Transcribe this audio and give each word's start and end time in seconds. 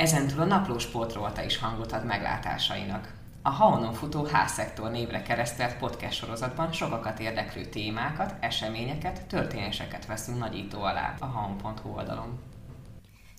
Ezentúl 0.00 0.40
a 0.40 0.44
naplós 0.44 0.82
sportrolta 0.82 1.44
is 1.44 1.58
hangot 1.58 1.92
ad 1.92 2.04
meglátásainak. 2.04 3.12
A 3.42 3.50
Haonon 3.50 3.92
futó 3.92 4.24
H-szektor 4.24 4.90
névre 4.90 5.22
keresztelt 5.22 5.76
podcast 5.76 6.18
sorozatban 6.18 6.72
sokakat 6.72 7.18
érdeklő 7.18 7.64
témákat, 7.64 8.34
eseményeket, 8.40 9.26
történéseket 9.26 10.06
veszünk 10.06 10.38
nagyító 10.38 10.82
alá 10.82 11.14
a 11.18 11.24
haon.hu 11.24 11.88
oldalon. 11.88 12.38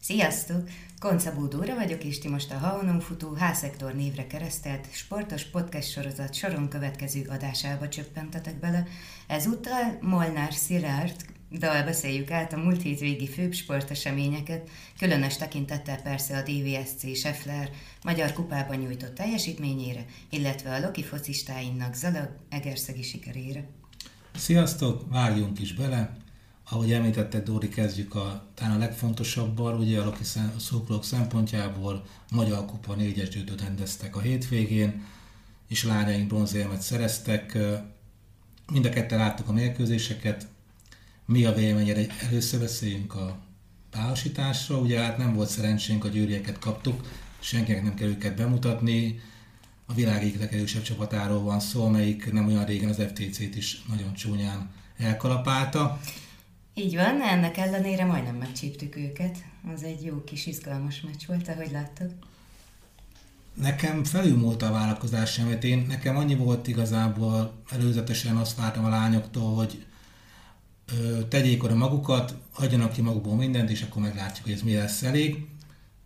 Sziasztok! 0.01 0.69
Konca 0.99 1.33
Búdóra 1.33 1.75
vagyok, 1.75 2.03
és 2.03 2.19
ti 2.19 2.29
most 2.29 2.51
a 2.51 2.58
Haonon 2.58 2.99
futó 2.99 3.35
H-szektor 3.39 3.93
névre 3.93 4.28
keresztelt 4.28 4.87
sportos 4.91 5.43
podcast 5.43 5.91
sorozat 5.91 6.33
soron 6.33 6.69
következő 6.69 7.28
adásába 7.29 7.89
csöppentetek 7.89 8.55
bele. 8.59 8.83
Ezúttal 9.28 9.97
Molnár 10.01 10.53
Szilárd 10.53 11.15
Dal 11.60 11.83
beszéljük 11.83 12.31
át 12.31 12.54
a 12.54 12.58
múlt 12.58 12.81
hétvégi 12.81 13.28
főbb 13.28 13.54
sporteseményeket, 13.54 14.70
különös 15.00 15.38
tekintettel 15.38 16.02
persze 16.02 16.38
a 16.38 16.41
DVSC 16.41 17.18
Scheffler 17.18 17.70
magyar 18.04 18.34
kupában 18.34 18.78
nyújtott 18.78 19.16
teljesítményére, 19.16 20.06
illetve 20.30 20.76
a 20.76 20.80
Loki 20.80 21.04
focistáinak 21.04 21.94
Zalag 21.94 22.30
egerszegi 22.50 23.04
sikerére. 23.04 23.66
Sziasztok, 24.36 25.09
vágjunk 25.09 25.59
is 25.59 25.73
bele! 25.73 26.18
Ahogy 26.70 26.92
említette 26.92 27.40
Dóri, 27.40 27.70
kezdjük 27.70 28.16
a, 28.16 28.48
talán 28.54 28.76
a 28.76 28.80
legfontosabbal, 28.80 29.80
ugye 29.80 30.00
a 30.00 30.06
Loki 30.06 30.23
szóklók 30.58 31.04
szempontjából 31.04 32.04
Magyar 32.31 32.66
Kupa 32.66 32.94
négyes 32.94 33.30
gyűjtőt 33.30 33.62
rendeztek 33.62 34.16
a 34.16 34.20
hétvégén, 34.22 35.04
és 35.68 35.84
lányaink 35.84 36.28
bronzérmet 36.28 36.81
szereztek. 36.81 37.58
Mind 38.72 38.86
a 38.86 38.90
ketten 38.90 39.18
láttuk 39.18 39.48
a 39.48 39.54
mérkőzéseket, 39.54 40.48
mi 41.31 41.45
a 41.45 41.53
véleményed? 41.53 42.12
Először 42.30 42.59
beszéljünk 42.59 43.16
a 43.16 43.38
párosításról. 43.91 44.81
Ugye 44.81 44.99
hát 44.99 45.17
nem 45.17 45.34
volt 45.34 45.49
szerencsénk, 45.49 46.05
a 46.05 46.08
győrieket 46.08 46.59
kaptuk, 46.59 47.08
senkinek 47.39 47.84
nem 47.84 47.94
kell 47.94 48.08
őket 48.08 48.35
bemutatni. 48.35 49.20
A 49.86 49.94
világ 49.94 50.22
egyik 50.22 50.39
legerősebb 50.39 50.81
csapatáról 50.81 51.41
van 51.41 51.59
szó, 51.59 51.88
melyik 51.88 52.31
nem 52.31 52.47
olyan 52.47 52.66
régen 52.66 52.89
az 52.89 53.02
FTC-t 53.08 53.56
is 53.56 53.83
nagyon 53.89 54.14
csúnyán 54.14 54.69
elkalapálta. 54.97 56.00
Így 56.73 56.95
van, 56.95 57.22
ennek 57.22 57.58
ellenére 57.58 58.06
majdnem 58.06 58.36
megcsíptük 58.36 58.95
őket. 58.95 59.38
Az 59.73 59.84
egy 59.84 60.03
jó 60.03 60.23
kis 60.23 60.45
izgalmas 60.45 61.02
meccs 61.02 61.25
volt, 61.28 61.47
ahogy 61.47 61.72
láttad. 61.72 62.11
Nekem 63.53 64.03
felülmúlt 64.03 64.61
a 64.61 64.72
várakozás 64.72 65.31
sem, 65.31 65.47
mert 65.47 65.63
én, 65.63 65.86
nekem 65.88 66.17
annyi 66.17 66.36
volt 66.36 66.67
igazából, 66.67 67.53
előzetesen 67.69 68.38
azt 68.38 68.58
vártam 68.58 68.86
a 68.86 68.89
lányoktól, 68.89 69.56
hogy 69.56 69.86
tegyék 71.30 71.64
oda 71.64 71.75
magukat, 71.75 72.36
hagyjanak 72.52 72.92
ki 72.92 73.02
magukból 73.02 73.36
mindent, 73.36 73.70
és 73.70 73.81
akkor 73.81 74.02
meglátjuk, 74.02 74.45
hogy 74.45 74.53
ez 74.53 74.61
mi 74.61 74.73
lesz 74.73 75.03
elég. 75.03 75.45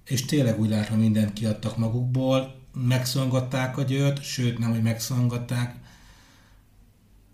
És 0.06 0.26
tényleg 0.26 0.60
úgy 0.60 0.70
látom, 0.70 1.00
mindent 1.00 1.34
kiadtak 1.34 1.78
magukból, 1.78 2.56
megszongatták 2.74 3.78
a 3.78 3.84
győrt, 3.84 4.24
sőt 4.24 4.58
nem, 4.58 4.70
hogy 4.70 4.82
megszongatták. 4.82 5.76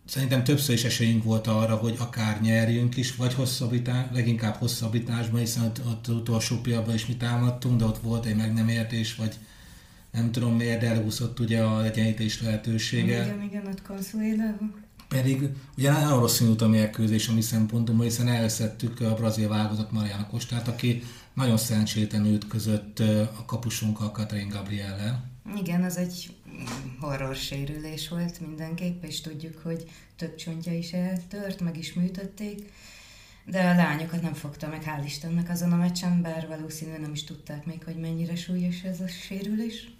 Szerintem 0.06 0.44
többször 0.44 0.76
is 0.76 0.84
esélyünk 0.84 1.24
volt 1.24 1.48
arra, 1.48 1.76
hogy 1.76 1.96
akár 2.00 2.42
nyerjünk 2.42 2.98
is, 2.98 3.16
vagy 3.16 3.34
hosszabbítás, 3.34 4.06
leginkább 4.14 4.56
hosszabbításban, 4.56 5.40
hiszen 5.40 5.64
ott, 5.64 5.82
ott 5.86 6.08
utolsó 6.08 6.58
piacban 6.58 6.94
is 6.94 7.06
mi 7.06 7.16
támadtunk, 7.16 7.80
de 7.80 7.86
ott 7.86 7.98
volt 7.98 8.26
egy 8.26 8.36
meg 8.36 8.54
nem 8.54 8.68
értés, 8.68 9.16
vagy 9.16 9.36
nem 10.12 10.32
tudom 10.32 10.56
miért, 10.56 10.84
elúszott 10.84 11.40
ugye 11.40 11.64
a 11.64 11.84
egyenlítés 11.84 12.42
lehetősége. 12.42 13.24
Igen, 13.24 13.42
igen, 13.42 13.66
ott 13.66 13.82
konszolidálva. 13.82 14.70
Pedig 15.12 15.50
ugye 15.78 15.92
nagyon 15.92 16.20
rossz 16.20 16.40
indult 16.40 16.62
a 16.62 16.68
mérkőzés 16.68 17.28
a 17.28 17.34
mi 17.34 17.42
szempontunkból, 17.42 18.06
hiszen 18.06 18.28
elszettük 18.28 19.00
a 19.00 19.14
brazil 19.14 19.48
válogatott 19.48 19.92
Mariana 19.92 20.28
Kostát, 20.28 20.68
aki 20.68 21.04
nagyon 21.34 21.58
szerencsétlenül 21.58 22.34
ütközött 22.34 23.00
a 23.38 23.46
kapusunkkal 23.46 24.12
Katrin 24.12 24.50
Gabriellel. 24.50 25.30
Igen, 25.58 25.84
az 25.84 25.98
egy 25.98 26.36
horror 27.00 27.36
sérülés 27.36 28.10
volt 28.10 28.40
mindenképp, 28.40 29.04
és 29.04 29.22
tudjuk, 29.22 29.60
hogy 29.64 29.90
több 30.16 30.36
csontja 30.36 30.78
is 30.78 30.92
eltört, 30.92 31.62
meg 31.62 31.78
is 31.78 31.94
műtötték. 31.94 32.72
De 33.46 33.70
a 33.70 33.76
lányokat 33.76 34.22
nem 34.22 34.34
fogta 34.34 34.68
meg, 34.68 34.84
hál' 34.86 35.06
Istennek 35.06 35.50
azon 35.50 35.72
a 35.72 35.76
meccsen, 35.76 36.22
bár 36.22 36.48
valószínűleg 36.48 37.02
nem 37.02 37.14
is 37.14 37.24
tudták 37.24 37.66
még, 37.66 37.84
hogy 37.84 37.96
mennyire 37.96 38.36
súlyos 38.36 38.82
ez 38.82 39.00
a 39.00 39.08
sérülés. 39.08 39.92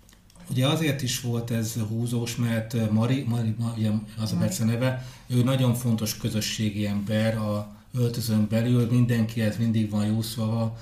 Ugye 0.50 0.68
azért 0.68 1.02
is 1.02 1.22
volt 1.22 1.52
ez 1.52 1.76
húzós, 1.90 2.36
mert 2.36 2.92
Mari, 2.92 3.26
Mari, 3.28 3.56
ugye 3.78 3.90
az 4.22 4.32
a 4.32 4.38
persze 4.38 4.66
neve, 4.66 5.06
ő 5.28 5.44
nagyon 5.44 5.74
fontos 5.74 6.18
közösségi 6.18 6.88
ember 6.88 7.38
a 7.38 7.76
öltözön 7.94 8.48
belül, 8.50 8.88
mindenkihez 8.92 9.58
mindig 9.58 9.90
van 9.90 10.06
jó 10.06 10.22
szava, 10.22 10.78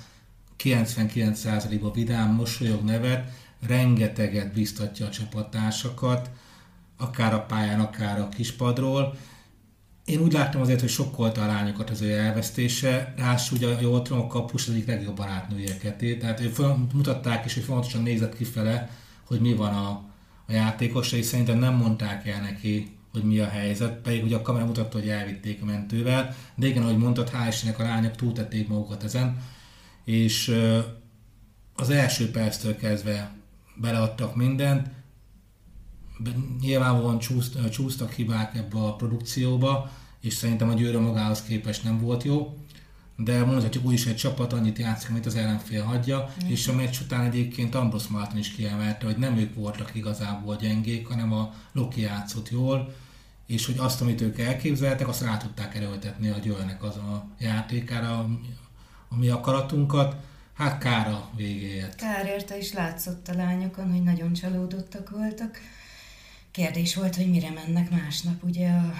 99%-ban 0.63 1.91
vidám, 1.91 2.33
mosolyog, 2.33 2.83
nevet, 2.83 3.31
rengeteget 3.67 4.53
biztatja 4.53 5.05
a 5.05 5.09
csapattársakat, 5.09 6.29
akár 6.97 7.33
a 7.33 7.45
pályán, 7.45 7.79
akár 7.79 8.19
a 8.19 8.29
kispadról. 8.29 9.17
Én 10.05 10.19
úgy 10.19 10.33
láttam 10.33 10.61
azért, 10.61 10.79
hogy 10.79 10.89
sokkolta 10.89 11.43
a 11.43 11.47
lányokat 11.47 11.89
az 11.89 12.01
ő 12.01 12.17
elvesztése, 12.17 13.13
ráadásul 13.17 13.57
ugye 13.57 13.87
a 14.09 14.27
kapus 14.27 14.67
az 14.67 14.73
egyik 14.73 14.87
legjobb 14.87 15.15
barátnője 15.15 15.75
tehát 16.19 16.39
ő 16.39 16.51
mutatták 16.93 17.45
is, 17.45 17.53
hogy 17.53 17.63
fontosan 17.63 18.03
nézett 18.03 18.37
kifele, 18.37 18.89
hogy 19.29 19.39
mi 19.39 19.53
van 19.53 19.73
a, 19.73 19.89
a 20.47 20.51
játékosai, 20.51 21.21
szerintem 21.21 21.57
nem 21.57 21.75
mondták 21.75 22.27
el 22.27 22.41
neki, 22.41 22.97
hogy 23.11 23.23
mi 23.23 23.39
a 23.39 23.47
helyzet, 23.47 24.01
pedig 24.01 24.23
ugye 24.23 24.35
a 24.35 24.41
kamera 24.41 24.65
mutatta, 24.65 24.97
hogy 24.97 25.09
elvitték 25.09 25.61
a 25.61 25.65
mentővel, 25.65 26.35
de 26.55 26.67
igen, 26.67 26.83
ahogy 26.83 26.97
mondtad, 26.97 27.31
Istennek 27.47 27.79
a 27.79 27.83
lányok 27.83 28.15
túltették 28.15 28.67
magukat 28.67 29.03
ezen, 29.03 29.41
és 30.03 30.55
az 31.75 31.89
első 31.89 32.31
perctől 32.31 32.75
kezdve 32.75 33.31
beleadtak 33.75 34.35
mindent, 34.35 34.89
nyilvánvalóan 36.61 37.19
csúsztak 37.69 38.11
hibák 38.11 38.55
ebbe 38.55 38.77
a 38.77 38.95
produkcióba, 38.95 39.91
és 40.21 40.33
szerintem 40.33 40.69
a 40.69 40.73
győrő 40.73 40.99
magához 40.99 41.43
képest 41.43 41.83
nem 41.83 41.99
volt 41.99 42.23
jó, 42.23 42.57
de 43.23 43.45
mondhatjuk 43.45 43.85
úgy 43.85 43.93
is, 43.93 44.03
hogy 44.03 44.11
egy 44.11 44.17
csapat 44.17 44.53
annyit 44.53 44.77
játszik, 44.77 45.09
amit 45.09 45.25
az 45.25 45.35
ellenfél 45.35 45.83
hagyja, 45.83 46.33
mm. 46.43 46.49
és 46.49 46.67
a 46.67 46.73
meccs 46.73 46.99
után 47.01 47.25
egyébként 47.25 47.75
Ambrose 47.75 48.07
Martin 48.09 48.37
is 48.37 48.51
kiemelte, 48.51 49.05
hogy 49.05 49.17
nem 49.17 49.37
ők 49.37 49.55
voltak 49.55 49.95
igazából 49.95 50.55
gyengék, 50.55 51.07
hanem 51.07 51.33
a 51.33 51.53
Loki 51.71 52.01
játszott 52.01 52.49
jól, 52.49 52.93
és 53.45 53.65
hogy 53.65 53.77
azt, 53.77 54.01
amit 54.01 54.21
ők 54.21 54.39
elképzeltek, 54.39 55.07
azt 55.07 55.21
rá 55.21 55.37
tudták 55.37 55.75
erőltetni 55.75 56.29
a 56.29 56.37
Győrnek 56.37 56.83
az 56.83 56.95
a 56.95 57.27
játékára, 57.39 58.19
a 59.09 59.15
mi 59.15 59.29
akaratunkat. 59.29 60.15
Hát 60.53 60.77
kár 60.77 61.07
a 61.07 61.29
végéért. 61.35 61.95
Kár 61.95 62.25
érte 62.25 62.57
is 62.57 62.73
látszott 62.73 63.27
a 63.27 63.35
lányokon, 63.35 63.91
hogy 63.91 64.03
nagyon 64.03 64.33
csalódottak 64.33 65.09
voltak. 65.09 65.59
Kérdés 66.51 66.95
volt, 66.95 67.15
hogy 67.15 67.29
mire 67.29 67.49
mennek 67.49 67.89
másnap, 67.89 68.43
ugye 68.43 68.69
a 68.69 68.93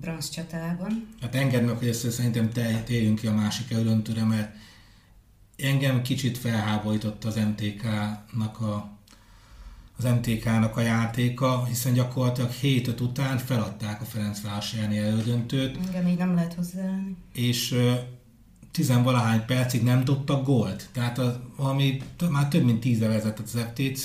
bronz 0.00 0.30
csatában. 0.30 1.08
Hát 1.20 1.34
engedd 1.34 1.64
meg, 1.64 1.76
hogy 1.76 1.88
ezt 1.88 2.10
szerintem 2.10 2.50
te, 2.50 2.82
térjünk 2.82 3.18
ki 3.18 3.26
a 3.26 3.34
másik 3.34 3.70
elődöntőre, 3.70 4.24
mert 4.24 4.54
engem 5.56 6.02
kicsit 6.02 6.38
felháborított 6.38 7.24
az 7.24 7.34
MTK-nak 7.36 8.60
a 8.60 8.96
az 9.98 10.04
MTK-nak 10.04 10.76
a 10.76 10.80
játéka, 10.80 11.64
hiszen 11.64 11.92
gyakorlatilag 11.92 12.50
7 12.50 13.00
után 13.00 13.38
feladták 13.38 14.00
a 14.00 14.04
Ferencváros 14.04 14.72
elleni 14.72 14.98
elődöntőt. 14.98 15.78
Igen, 15.88 16.08
így 16.08 16.18
nem 16.18 16.34
lehet 16.34 16.54
hozzáállni. 16.54 17.16
És 17.32 17.74
tizenvalahány 18.70 19.44
percig 19.44 19.82
nem 19.82 20.04
dobtak 20.04 20.44
gólt. 20.44 20.88
Tehát 20.92 21.18
az, 21.18 21.38
ami 21.56 22.02
már 22.30 22.48
több 22.48 22.64
mint 22.64 22.80
tíz 22.80 22.98
vezetett 22.98 23.38
az 23.38 23.60
FTC, 23.72 24.04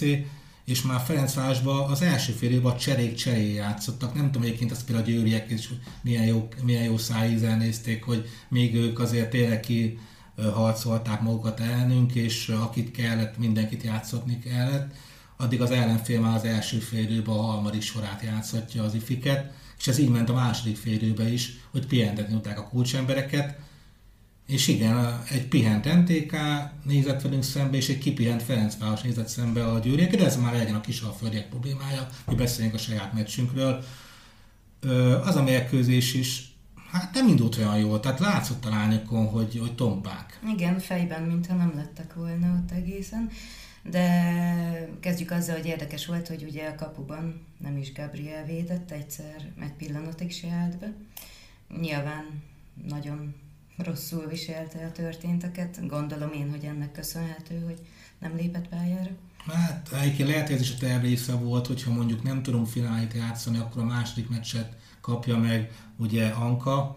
és 0.66 0.82
már 0.82 1.00
Ferencvárosban 1.00 1.92
az 1.92 2.02
első 2.02 2.32
fél 2.32 2.52
évben 2.52 2.78
cserék 2.78 3.16
cseré 3.16 3.54
játszottak. 3.54 4.14
Nem 4.14 4.26
tudom 4.26 4.42
egyébként 4.48 4.72
azt 4.72 4.86
például 4.86 5.08
a 5.08 5.10
győriek 5.10 5.50
is 5.50 5.70
milyen 6.02 6.26
jó, 6.26 6.48
milyen 6.64 6.84
jó 6.84 6.98
szájízzel 6.98 7.58
nézték, 7.58 8.04
hogy 8.04 8.30
még 8.50 8.76
ők 8.76 9.00
azért 9.00 9.30
tényleg 9.30 9.60
ki 9.60 10.00
harcolták 10.36 11.22
magukat 11.22 11.60
ellenünk, 11.60 12.16
és 12.16 12.48
akit 12.48 12.92
kellett, 12.92 13.38
mindenkit 13.38 13.84
játszatni 13.84 14.40
kellett. 14.40 14.94
Addig 15.38 15.62
az 15.62 15.72
ellenfél 15.72 16.20
már 16.20 16.36
az 16.36 16.44
első 16.44 16.78
fél 16.78 17.10
évben 17.10 17.36
a 17.36 17.42
harmadik 17.42 17.82
sorát 17.82 18.22
játszhatja 18.24 18.84
az 18.84 18.94
ifiket, 18.94 19.54
és 19.80 19.88
ez 19.88 19.98
így 19.98 20.10
ment 20.10 20.30
a 20.30 20.34
második 20.34 20.78
fél 20.78 21.28
is, 21.32 21.52
hogy 21.72 21.88
pihentetni 21.88 22.34
tudták 22.34 22.60
a 22.60 22.68
kulcsembereket, 22.68 23.60
és 24.54 24.68
igen, 24.68 25.24
egy 25.30 25.48
pihent 25.48 25.86
MTK 25.86 26.38
nézett 26.84 27.22
velünk 27.22 27.44
szembe, 27.44 27.78
és 27.78 27.90
egy 27.90 27.98
kipihent 27.98 28.44
Ferencváros 28.44 29.02
nézett 29.02 29.28
szembe 29.28 29.66
a 29.66 29.80
győriek, 29.80 30.16
de 30.16 30.26
ez 30.26 30.38
már 30.38 30.54
legyen 30.54 30.76
a 30.76 30.82
kisalföldiek 30.82 31.50
problémája, 31.50 32.08
hogy 32.26 32.36
beszéljünk 32.36 32.76
a 32.76 32.80
saját 32.80 33.14
meccsünkről. 33.14 33.84
Az 35.24 35.36
a 35.36 35.44
mérkőzés 35.44 36.14
is, 36.14 36.56
hát 36.92 37.14
nem 37.14 37.28
indult 37.28 37.58
olyan 37.58 37.78
jól, 37.78 38.00
tehát 38.00 38.20
látszott 38.20 38.66
a 38.66 38.70
lányokon, 38.70 39.26
hogy, 39.26 39.58
hogy 39.60 39.76
tompák. 39.76 40.40
Igen, 40.54 40.80
fejben, 40.80 41.24
mintha 41.24 41.56
nem 41.56 41.72
lettek 41.76 42.14
volna 42.14 42.62
ott 42.64 42.72
egészen. 42.72 43.30
De 43.84 44.98
kezdjük 45.00 45.32
azzal, 45.32 45.56
hogy 45.56 45.66
érdekes 45.66 46.06
volt, 46.06 46.28
hogy 46.28 46.46
ugye 46.50 46.68
a 46.68 46.76
kapuban 46.76 47.46
nem 47.58 47.78
is 47.78 47.94
Gabriel 47.94 48.46
védett, 48.46 48.92
egyszer 48.92 49.52
egy 49.62 49.74
pillanatig 49.78 50.32
se 50.32 50.48
állt 50.50 50.78
be. 50.78 50.94
Nyilván 51.80 52.42
nagyon 52.88 53.36
rosszul 53.78 54.28
viselte 54.28 54.86
a 54.86 54.92
történteket. 54.92 55.88
Gondolom 55.88 56.32
én, 56.32 56.50
hogy 56.50 56.64
ennek 56.64 56.92
köszönhető, 56.92 57.62
hogy 57.66 57.80
nem 58.20 58.36
lépett 58.36 58.68
pályára. 58.68 59.10
Hát 59.48 59.90
egyébként 60.02 60.30
lehet, 60.30 60.48
hogy 60.48 60.56
ez 60.56 60.62
is 60.62 60.74
a 60.74 60.78
terv 60.78 61.04
része 61.04 61.34
volt, 61.34 61.68
hogyha 61.68 61.92
mondjuk 61.92 62.24
nem 62.24 62.44
tudunk 62.44 62.68
finálit 62.68 63.14
játszani, 63.14 63.58
akkor 63.58 63.82
a 63.82 63.86
második 63.86 64.30
meccset 64.30 64.76
kapja 65.02 65.38
meg 65.38 65.72
ugye 65.98 66.28
Anka, 66.28 66.96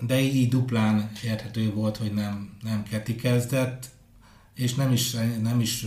de 0.00 0.20
így 0.20 0.48
duplán 0.48 1.10
érthető 1.24 1.72
volt, 1.72 1.96
hogy 1.96 2.12
nem, 2.12 2.56
nem 2.62 2.82
Keti 2.82 3.14
kezdett, 3.14 3.90
és 4.54 4.74
nem 4.74 4.92
is, 4.92 5.16
nem 5.42 5.60
is 5.60 5.86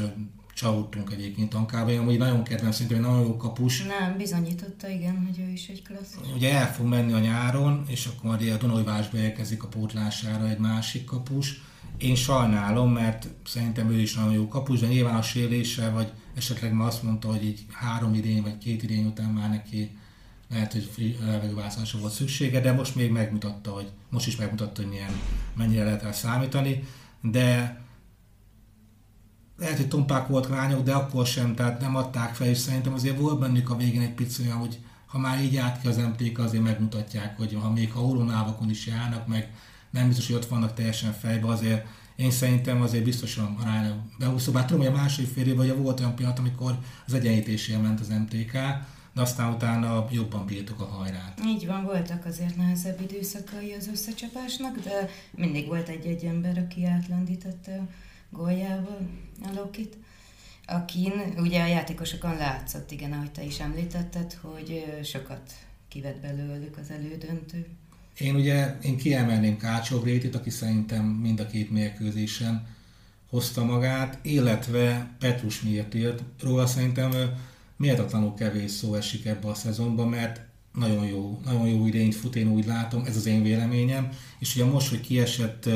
csalódtunk 0.56 1.12
egyébként 1.12 1.54
Ankába. 1.54 1.92
Én 1.92 2.00
amúgy 2.00 2.18
nagyon 2.18 2.44
kedvem, 2.44 2.72
szerintem 2.72 2.98
egy 2.98 3.04
nagyon 3.04 3.22
jó 3.22 3.38
kapus. 3.38 3.84
Nem, 3.84 4.18
bizonyította, 4.18 4.88
igen, 4.88 5.26
hogy 5.26 5.40
ő 5.40 5.52
is 5.52 5.68
egy 5.68 5.82
klasszis. 5.82 6.34
Ugye 6.36 6.54
el 6.54 6.74
fog 6.74 6.86
menni 6.88 7.14
a 7.14 7.20
nyáron, 7.20 7.84
és 7.88 8.06
akkor 8.06 8.30
majd 8.30 8.52
a 8.52 8.58
Dunajvásba 8.58 9.18
érkezik 9.18 9.64
a 9.64 9.68
pótlására 9.68 10.50
egy 10.50 10.58
másik 10.58 11.06
kapus. 11.06 11.62
Én 11.98 12.16
sajnálom, 12.16 12.92
mert 12.92 13.28
szerintem 13.46 13.90
ő 13.90 14.00
is 14.00 14.16
nagyon 14.16 14.34
jó 14.34 14.48
kapus, 14.48 14.80
de 14.80 14.88
nyilván 14.88 15.16
a 15.16 15.22
sérüléssel, 15.22 15.92
vagy 15.92 16.12
esetleg 16.36 16.74
már 16.74 16.88
azt 16.88 17.04
mondta, 17.04 17.28
hogy 17.28 17.46
így 17.46 17.66
három 17.72 18.14
idén, 18.14 18.42
vagy 18.42 18.58
két 18.58 18.84
idén 18.84 19.06
után 19.06 19.30
már 19.30 19.50
neki 19.50 19.98
lehet, 20.50 20.74
hogy 20.74 21.18
levegőválasztásra 21.26 22.00
volt 22.00 22.14
szüksége, 22.14 22.62
de 22.62 22.72
most 22.72 22.96
még 22.96 23.12
megmutatta, 23.12 23.72
hogy 23.72 23.92
most 24.10 24.28
is 24.28 24.36
megmutatta, 24.36 24.82
hogy 24.82 24.90
milyen, 24.90 25.20
mennyire 25.56 25.84
lehet 25.84 26.04
rá 26.04 26.12
számítani, 26.12 26.84
de 27.22 27.80
lehet, 29.58 29.78
hogy 29.78 29.88
tompák 29.88 30.28
volt 30.28 30.48
rányok, 30.48 30.84
de 30.84 30.94
akkor 30.94 31.26
sem, 31.26 31.56
tehát 31.56 31.82
nem 31.82 31.96
adták 31.96 32.36
fel, 32.36 32.48
és 32.48 32.58
szerintem 32.58 32.94
azért 32.94 33.20
volt 33.20 33.40
bennük 33.40 33.70
a 33.70 33.76
végén 33.76 34.02
egy 34.02 34.14
pici 34.14 34.44
olyan, 34.44 34.58
hogy 34.58 34.80
ha 35.06 35.18
már 35.18 35.42
így 35.42 35.58
át 35.58 35.82
ki 35.82 35.88
az 35.88 35.98
MTK, 35.98 36.40
azért 36.40 36.64
megmutatják, 36.64 37.38
hogy 37.38 37.58
ha 37.62 37.72
még 37.72 37.92
ha 37.92 38.06
óronávakon 38.06 38.70
is 38.70 38.86
járnak, 38.86 39.28
meg 39.28 39.50
nem 39.90 40.08
biztos, 40.08 40.28
hogy 40.28 40.36
ott 40.36 40.46
vannak 40.46 40.74
teljesen 40.74 41.14
fejbe, 41.14 41.48
azért 41.48 41.86
én 42.16 42.32
szerintem 42.32 42.82
azért 42.82 43.04
biztosan 43.04 43.56
aránylag 43.62 43.96
beúszó. 44.18 44.52
Bár 44.52 44.66
tudom, 44.66 44.84
hogy 44.84 44.94
a 44.94 44.98
második 44.98 45.32
fél 45.32 45.48
évben 45.48 45.82
volt 45.82 46.00
olyan 46.00 46.16
pillanat, 46.16 46.40
amikor 46.40 46.78
az 47.08 47.14
egyenlítésére 47.14 47.78
ment 47.78 48.00
az 48.00 48.08
MTK, 48.08 48.52
de 49.14 49.22
aztán 49.22 49.54
utána 49.54 50.08
jobban 50.12 50.46
bírtuk 50.46 50.82
a 50.82 50.86
hajrát. 50.86 51.42
Így 51.46 51.66
van, 51.66 51.84
voltak 51.84 52.26
azért 52.26 52.56
nehezebb 52.56 53.02
időszakai 53.02 53.74
az 53.74 53.88
összecsapásnak, 53.88 54.80
de 54.80 55.10
mindig 55.32 55.68
volt 55.68 55.88
egy-egy 55.88 56.24
ember, 56.24 56.58
aki 56.58 56.86
átlendítette 56.86 57.76
a 57.76 57.88
góljával 58.38 59.10
a 59.44 59.50
Lokit. 59.56 59.98
Akin 60.66 61.12
ugye 61.38 61.62
a 61.62 61.68
játékosokon 61.68 62.38
látszott, 62.38 62.92
igen, 62.92 63.12
ahogy 63.12 63.32
te 63.32 63.44
is 63.44 63.60
említetted, 63.60 64.38
hogy 64.42 64.84
sokat 65.04 65.54
kivett 65.88 66.22
belőlük 66.22 66.78
az 66.78 66.90
elődöntő. 66.90 67.68
Én 68.20 68.36
ugye, 68.36 68.78
én 68.82 68.98
kiemelném 68.98 69.58
Kácsó 69.58 70.00
Grétit, 70.00 70.36
aki 70.36 70.50
szerintem 70.50 71.06
mind 71.06 71.40
a 71.40 71.48
két 71.48 71.72
mérkőzésen 71.72 72.68
hozta 73.30 73.64
magát, 73.64 74.20
illetve 74.22 75.10
Petrus 75.20 75.62
miért 75.62 75.94
írt. 75.94 76.24
Róla 76.42 76.68
szerintem 76.68 77.12
méltatlanul 77.78 78.34
kevés 78.34 78.72
szó 78.72 78.96
esik 78.96 79.26
ebbe 79.26 79.48
a 79.48 79.54
szezonban, 79.54 80.10
mert 80.10 80.42
nagyon 80.74 81.06
jó, 81.06 81.40
nagyon 81.46 81.68
jó 81.68 81.88
idényt 81.88 82.16
fut, 82.16 82.36
én 82.36 82.48
úgy 82.48 82.66
látom, 82.66 83.04
ez 83.06 83.16
az 83.16 83.26
én 83.26 83.44
véleményem, 83.44 84.10
és 84.40 84.56
ugye 84.56 84.66
most, 84.66 84.90
hogy 84.90 85.02
kiesett 85.02 85.70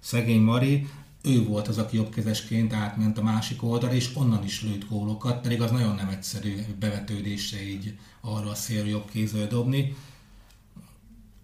szegény 0.00 0.40
Mari, 0.40 0.86
ő 1.22 1.44
volt 1.44 1.68
az, 1.68 1.78
aki 1.78 1.96
jobbkezesként 1.96 2.72
átment 2.72 3.18
a 3.18 3.22
másik 3.22 3.62
oldalra, 3.62 3.94
és 3.94 4.10
onnan 4.14 4.44
is 4.44 4.62
lőtt 4.62 4.88
gólokat, 4.88 5.40
pedig 5.40 5.60
az 5.60 5.70
nagyon 5.70 5.94
nem 5.94 6.08
egyszerű 6.08 6.54
bevetődésre 6.78 7.68
így 7.68 7.98
arra 8.20 8.50
a 8.50 8.54
szélre 8.54 8.88
jobb 8.88 9.10
kézzel 9.10 9.46
dobni. 9.46 9.96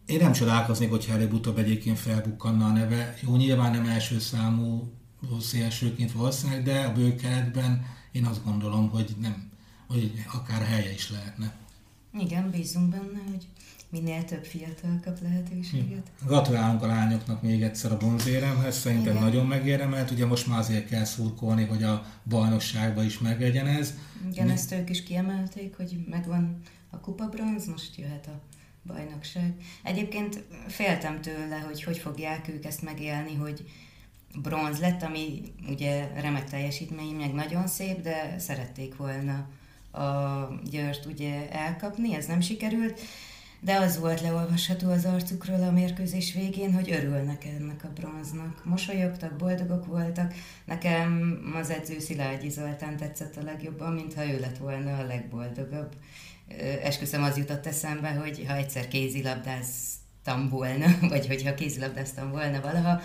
Én 0.06 0.18
nem 0.18 0.32
csodálkoznék, 0.32 0.90
hogyha 0.90 1.12
előbb-utóbb 1.12 1.58
egyébként 1.58 1.98
felbukkanna 1.98 2.66
a 2.66 2.72
neve. 2.72 3.18
Jó, 3.22 3.36
nyilván 3.36 3.70
nem 3.70 3.86
első 3.86 4.18
számú 4.18 4.92
szélsőként 5.40 6.12
valószínűleg, 6.12 6.62
de 6.62 6.80
a 6.80 6.92
bőkeretben 6.92 7.86
én 8.12 8.24
azt 8.24 8.44
gondolom, 8.44 8.90
hogy 8.90 9.16
nem, 9.20 9.50
hogy 9.86 10.12
akár 10.32 10.62
helye 10.62 10.92
is 10.92 11.10
lehetne. 11.10 11.56
Igen, 12.20 12.50
bízunk 12.50 12.88
benne, 12.88 13.22
hogy 13.30 13.46
minél 13.90 14.24
több 14.24 14.44
fiatal 14.44 15.00
kap 15.04 15.22
lehetőséget. 15.22 16.10
Gratulálunk 16.26 16.82
a 16.82 16.86
lányoknak 16.86 17.42
még 17.42 17.62
egyszer 17.62 17.92
a 17.92 17.96
bronzéremhez, 17.96 18.76
szerintem 18.76 19.12
Igen. 19.12 19.22
nagyon 19.22 19.46
megérdemelt, 19.46 20.10
ugye 20.10 20.26
most 20.26 20.46
már 20.46 20.58
azért 20.58 20.88
kell 20.88 21.04
szurkolni, 21.04 21.64
hogy 21.64 21.82
a 21.82 22.06
bajnokságban 22.24 23.04
is 23.04 23.18
meglegyen 23.18 23.66
ez. 23.66 23.94
Igen, 24.30 24.46
Mi... 24.46 24.52
ezt 24.52 24.72
ők 24.72 24.90
is 24.90 25.02
kiemelték, 25.02 25.76
hogy 25.76 26.04
megvan 26.10 26.60
a 26.90 27.00
kupa 27.00 27.28
bronz, 27.28 27.66
most 27.66 27.96
jöhet 27.96 28.26
a 28.26 28.40
bajnokság. 28.86 29.54
Egyébként 29.82 30.44
féltem 30.66 31.20
tőle, 31.20 31.56
hogy 31.56 31.82
hogy 31.82 31.98
fogják 31.98 32.48
ők 32.48 32.64
ezt 32.64 32.82
megélni, 32.82 33.34
hogy 33.34 33.64
bronz 34.42 34.78
lett, 34.78 35.02
ami 35.02 35.42
ugye 35.68 36.10
remek 36.20 36.50
teljesítmény, 36.50 37.14
meg 37.14 37.32
nagyon 37.32 37.66
szép, 37.66 38.00
de 38.00 38.38
szerették 38.38 38.96
volna 38.96 39.48
a 39.90 40.48
Győrt 40.70 41.06
ugye 41.06 41.50
elkapni, 41.50 42.14
ez 42.14 42.26
nem 42.26 42.40
sikerült 42.40 43.00
de 43.60 43.76
az 43.76 43.98
volt 43.98 44.20
leolvasható 44.20 44.90
az 44.90 45.04
arcukról 45.04 45.62
a 45.62 45.70
mérkőzés 45.70 46.32
végén, 46.32 46.74
hogy 46.74 46.90
örülnek 46.90 47.44
ennek 47.44 47.84
a 47.84 47.92
bronznak. 47.94 48.64
Mosolyogtak, 48.64 49.36
boldogok 49.36 49.86
voltak. 49.86 50.34
Nekem 50.64 51.38
az 51.60 51.70
edző 51.70 51.98
Szilágyi 51.98 52.48
Zoltán 52.48 52.96
tetszett 52.96 53.36
a 53.36 53.42
legjobban, 53.42 53.92
mintha 53.92 54.26
ő 54.26 54.40
lett 54.40 54.58
volna 54.58 54.96
a 54.96 55.06
legboldogabb. 55.06 55.94
Esküszöm 56.82 57.22
az 57.22 57.36
jutott 57.36 57.66
eszembe, 57.66 58.10
hogy 58.10 58.44
ha 58.46 58.56
egyszer 58.56 58.88
kézilabdáztam 58.88 60.48
volna, 60.48 60.86
vagy 61.08 61.26
hogyha 61.26 61.54
kézilabdáztam 61.54 62.30
volna 62.30 62.60
valaha, 62.60 63.00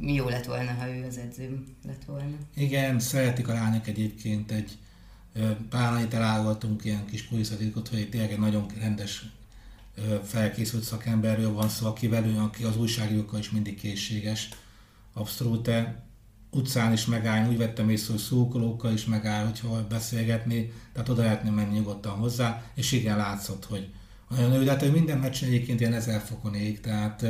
jó 0.00 0.28
lett 0.28 0.46
volna, 0.46 0.72
ha 0.72 0.88
ő 0.88 1.06
az 1.06 1.18
edzőm 1.18 1.64
lett 1.86 2.04
volna. 2.04 2.36
Igen, 2.54 2.98
szeretik 2.98 3.48
a 3.48 3.52
lányok 3.52 3.86
egyébként 3.86 4.50
egy 4.50 4.78
pár 5.70 5.92
annyit 5.92 6.14
elárultunk 6.14 6.84
ilyen 6.84 7.04
kis 7.04 7.28
kulisszatitkot, 7.28 7.88
hogy 7.88 8.08
tényleg 8.08 8.30
egy 8.30 8.38
nagyon 8.38 8.66
rendes 8.80 9.24
felkészült 10.24 10.82
szakemberről 10.82 11.52
van 11.52 11.68
szó, 11.68 11.86
aki 11.86 12.08
velünk, 12.08 12.40
aki 12.40 12.64
az 12.64 12.76
újságírókkal 12.76 13.38
is 13.38 13.50
mindig 13.50 13.80
készséges. 13.80 14.48
Abszolút 15.12 15.70
utcán 16.50 16.92
is 16.92 17.06
megáll, 17.06 17.48
úgy 17.48 17.56
vettem 17.56 17.90
észre, 17.90 18.12
hogy 18.12 18.22
szurkolókkal 18.22 18.92
is 18.92 19.04
megáll, 19.04 19.44
hogyha 19.44 19.86
beszélgetni, 19.88 20.72
tehát 20.92 21.08
oda 21.08 21.22
lehetne 21.22 21.50
menni 21.50 21.74
nyugodtan 21.74 22.12
hozzá, 22.12 22.62
és 22.74 22.92
igen, 22.92 23.16
látszott, 23.16 23.64
hogy 23.64 23.88
olyan 24.30 24.52
ő, 24.52 24.64
de 24.64 24.70
hát 24.70 24.92
minden 24.92 25.18
meccsen 25.18 25.48
egyébként 25.48 25.80
ilyen 25.80 25.92
ezer 25.92 26.20
fokon 26.20 26.54
ég, 26.54 26.80
tehát 26.80 27.26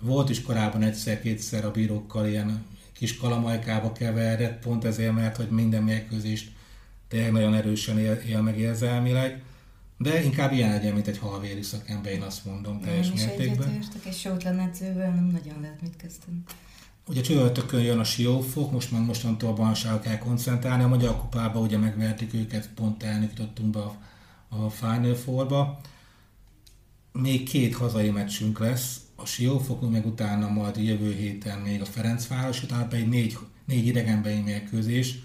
volt 0.00 0.30
is 0.30 0.42
korábban 0.42 0.82
egyszer-kétszer 0.82 1.64
a 1.64 1.70
bírókkal 1.70 2.26
ilyen 2.26 2.64
kis 2.92 3.16
kalamajkába 3.16 3.92
keveredett, 3.92 4.62
pont 4.62 4.84
ezért, 4.84 5.14
mert 5.14 5.36
hogy 5.36 5.48
minden 5.48 5.82
mérkőzést 5.82 6.50
tényleg 7.08 7.32
nagyon 7.32 7.54
erősen 7.54 7.98
él, 7.98 8.12
él 8.12 8.42
meg 8.42 8.58
érzelmileg 8.58 9.42
de 10.02 10.24
inkább 10.24 10.52
ilyen 10.52 10.70
legyen, 10.70 10.94
mint 10.94 11.06
egy 11.06 11.18
halvéri 11.18 11.62
szakember, 11.62 12.12
én 12.12 12.22
azt 12.22 12.44
mondom 12.44 12.80
teljes 12.80 13.06
én 13.06 13.12
mértékben. 13.12 13.72
Én 13.72 13.78
is 13.78 13.86
egy 14.04 14.14
sótlan 14.14 14.58
edzővel 14.58 15.10
nem 15.10 15.24
nagyon 15.24 15.60
lehet 15.60 15.82
mit 15.82 15.96
kezdeni. 15.96 16.42
Ugye 17.08 17.20
csütörtökön 17.20 17.80
jön 17.80 17.98
a 17.98 18.04
siófok, 18.04 18.72
most 18.72 18.90
már 18.90 19.00
mostantól 19.00 19.50
a 19.50 19.52
bajnokságra 19.52 20.00
kell 20.00 20.18
koncentrálni. 20.18 20.82
A 20.82 20.88
Magyar 20.88 21.16
Kupába 21.16 21.60
ugye 21.60 21.78
megvertük 21.78 22.34
őket, 22.34 22.68
pont 22.74 23.02
elnökítottunk 23.02 23.70
be 23.70 23.80
a, 23.80 23.96
a 24.48 24.70
Final 24.70 25.14
Four-ba. 25.14 25.80
Még 27.12 27.48
két 27.48 27.74
hazai 27.74 28.10
meccsünk 28.10 28.58
lesz, 28.58 29.00
a 29.16 29.26
Siófok, 29.26 29.90
meg 29.90 30.06
utána 30.06 30.48
majd 30.48 30.76
jövő 30.76 31.12
héten 31.12 31.58
még 31.58 31.80
a 31.80 31.84
Ferencváros, 31.84 32.62
utána 32.62 32.86
pedig 32.86 33.08
négy, 33.08 33.38
négy 33.64 33.86
idegenbeli 33.86 34.40
mérkőzés 34.40 35.18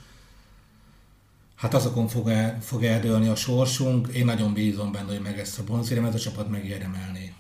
hát 1.58 1.74
azokon 1.74 2.08
fog, 2.08 2.30
el, 2.30 2.62
fog 2.62 2.84
eldőlni 2.84 3.28
a 3.28 3.36
sorsunk. 3.36 4.08
Én 4.08 4.26
nagyon 4.26 4.54
bízom 4.54 4.92
benne, 4.92 5.12
hogy 5.12 5.22
meg 5.22 5.40
ezt 5.40 5.60
a 5.60 5.80
ez 5.80 6.16
a 6.16 6.20
csapat 6.20 6.50
megérdemelné. 6.50 7.34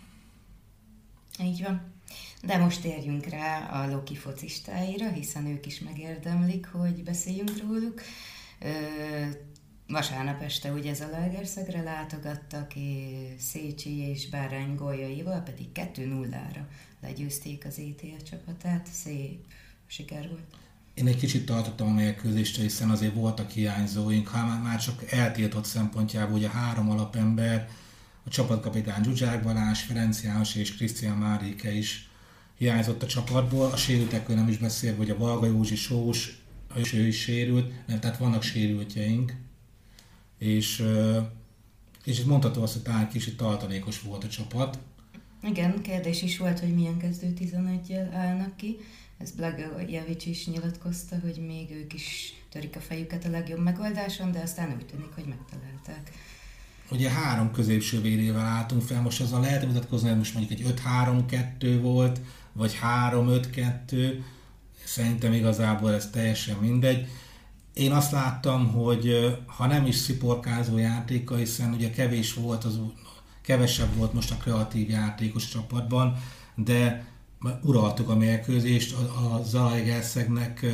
Így 1.42 1.64
van. 1.64 1.96
De 2.44 2.58
most 2.58 2.82
térjünk 2.82 3.26
rá 3.26 3.60
a 3.60 3.92
Loki 3.92 4.16
focistáira, 4.16 5.10
hiszen 5.10 5.46
ők 5.46 5.66
is 5.66 5.80
megérdemlik, 5.80 6.68
hogy 6.68 7.04
beszéljünk 7.04 7.52
róluk. 7.62 8.02
Ö, 8.60 8.70
vasárnap 9.88 10.42
este 10.42 10.72
ugye 10.72 10.90
ez 10.90 11.02
a 11.02 11.10
Lagerszegre 11.12 11.82
látogattak, 11.82 12.74
Szécsi 13.40 13.98
és 13.98 14.30
Bárány 14.30 14.76
góljaival 14.76 15.40
pedig 15.40 15.68
2-0-ra 15.74 16.66
legyőzték 17.02 17.66
az 17.66 17.80
ETL 17.80 18.24
csapatát. 18.30 18.88
Szép 18.92 19.46
siker 19.88 20.30
volt. 20.30 20.67
Én 20.98 21.08
egy 21.08 21.18
kicsit 21.18 21.46
tartottam 21.46 21.88
a 21.88 21.94
mérkőzést, 21.94 22.58
hiszen 22.58 22.90
azért 22.90 23.14
voltak 23.14 23.50
hiányzóink, 23.50 24.28
ha 24.28 24.60
már 24.64 24.80
csak 24.80 25.12
eltiltott 25.12 25.66
szempontjából, 25.66 26.38
ugye 26.38 26.50
három 26.50 26.90
alapember, 26.90 27.70
a 28.26 28.30
csapatkapitány 28.30 29.04
Zsuzsák 29.04 29.44
Balázs, 29.44 29.80
Ferenc 29.80 30.24
János 30.24 30.56
és 30.56 30.76
Krisztián 30.76 31.18
Márike 31.18 31.72
is 31.72 32.10
hiányzott 32.58 33.04
a 33.04 33.08
csapatból. 33.08 33.72
A 33.72 33.78
sérültekről 33.78 34.36
nem 34.36 34.48
is 34.48 34.58
beszélve, 34.58 34.98
hogy 34.98 35.10
a 35.10 35.18
Valga 35.18 35.46
Józsi 35.46 35.76
Sós, 35.76 36.42
és 36.76 36.94
ő 36.94 37.08
is 37.08 37.22
sérült, 37.22 37.88
nem, 37.88 38.00
tehát 38.00 38.18
vannak 38.18 38.44
sérültjeink. 38.44 39.34
És, 40.38 40.84
és 42.04 42.24
mondható 42.24 42.62
azt, 42.62 42.74
hogy 42.74 42.82
talán 42.82 43.10
kicsit 43.10 43.38
tartalékos 43.38 44.02
volt 44.02 44.24
a 44.24 44.28
csapat. 44.28 44.80
Igen, 45.44 45.82
kérdés 45.82 46.22
is 46.22 46.38
volt, 46.38 46.60
hogy 46.60 46.74
milyen 46.74 46.98
kezdő 46.98 47.34
11-jel 47.40 48.10
állnak 48.14 48.56
ki. 48.56 48.78
Ez 49.18 49.32
Blagojevic 49.32 50.26
is 50.26 50.48
nyilatkozta, 50.48 51.16
hogy 51.20 51.46
még 51.48 51.72
ők 51.72 51.94
is 51.94 52.34
törik 52.50 52.76
a 52.76 52.80
fejüket 52.80 53.26
a 53.26 53.30
legjobb 53.30 53.64
megoldáson, 53.64 54.32
de 54.32 54.40
aztán 54.40 54.74
úgy 54.78 54.86
tűnik, 54.86 55.12
hogy 55.16 55.26
megtalálták. 55.26 56.12
Ugye 56.92 57.10
három 57.10 57.52
középső 57.52 58.02
védével 58.02 58.46
álltunk 58.46 58.82
fel, 58.82 59.02
most 59.02 59.22
azon 59.22 59.42
lehet 59.42 59.66
mutatkozni, 59.66 60.08
hogy 60.08 60.18
most 60.18 60.34
mondjuk 60.34 60.60
egy 60.60 60.74
5-3-2 61.60 61.80
volt, 61.82 62.20
vagy 62.54 62.78
3-5-2, 63.12 64.24
szerintem 64.84 65.34
igazából 65.34 65.94
ez 65.94 66.10
teljesen 66.10 66.58
mindegy. 66.58 67.08
Én 67.74 67.92
azt 67.92 68.12
láttam, 68.12 68.72
hogy 68.72 69.36
ha 69.46 69.68
nem 69.68 69.86
is 69.86 69.96
sziporkázó 69.96 70.78
játéka, 70.78 71.36
hiszen 71.36 71.74
ugye 71.74 71.90
kevés 71.90 72.34
volt 72.34 72.64
az, 72.64 72.80
kevesebb 73.42 73.96
volt 73.96 74.14
most 74.14 74.32
a 74.32 74.38
kreatív 74.38 74.90
játékos 74.90 75.48
csapatban, 75.48 76.18
de 76.56 77.06
uraltuk 77.64 78.10
a 78.10 78.16
mérkőzést, 78.16 78.96
a, 78.96 79.34
a 79.34 79.44
Zalaegerszegnek 79.44 80.66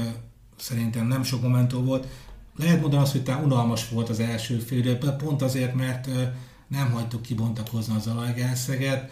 szerintem 0.57 1.07
nem 1.07 1.23
sok 1.23 1.41
momentó 1.41 1.81
volt. 1.81 2.07
Lehet 2.55 2.81
mondani 2.81 3.01
azt, 3.01 3.11
hogy 3.11 3.23
talán 3.23 3.43
unalmas 3.43 3.89
volt 3.89 4.09
az 4.09 4.19
első 4.19 4.57
fél 4.57 4.97
pont 4.97 5.41
azért, 5.41 5.73
mert 5.73 6.09
nem 6.67 6.91
hagytuk 6.91 7.21
kibontakozni 7.21 7.95
a 7.95 7.99
Zalaegerszeget. 7.99 9.11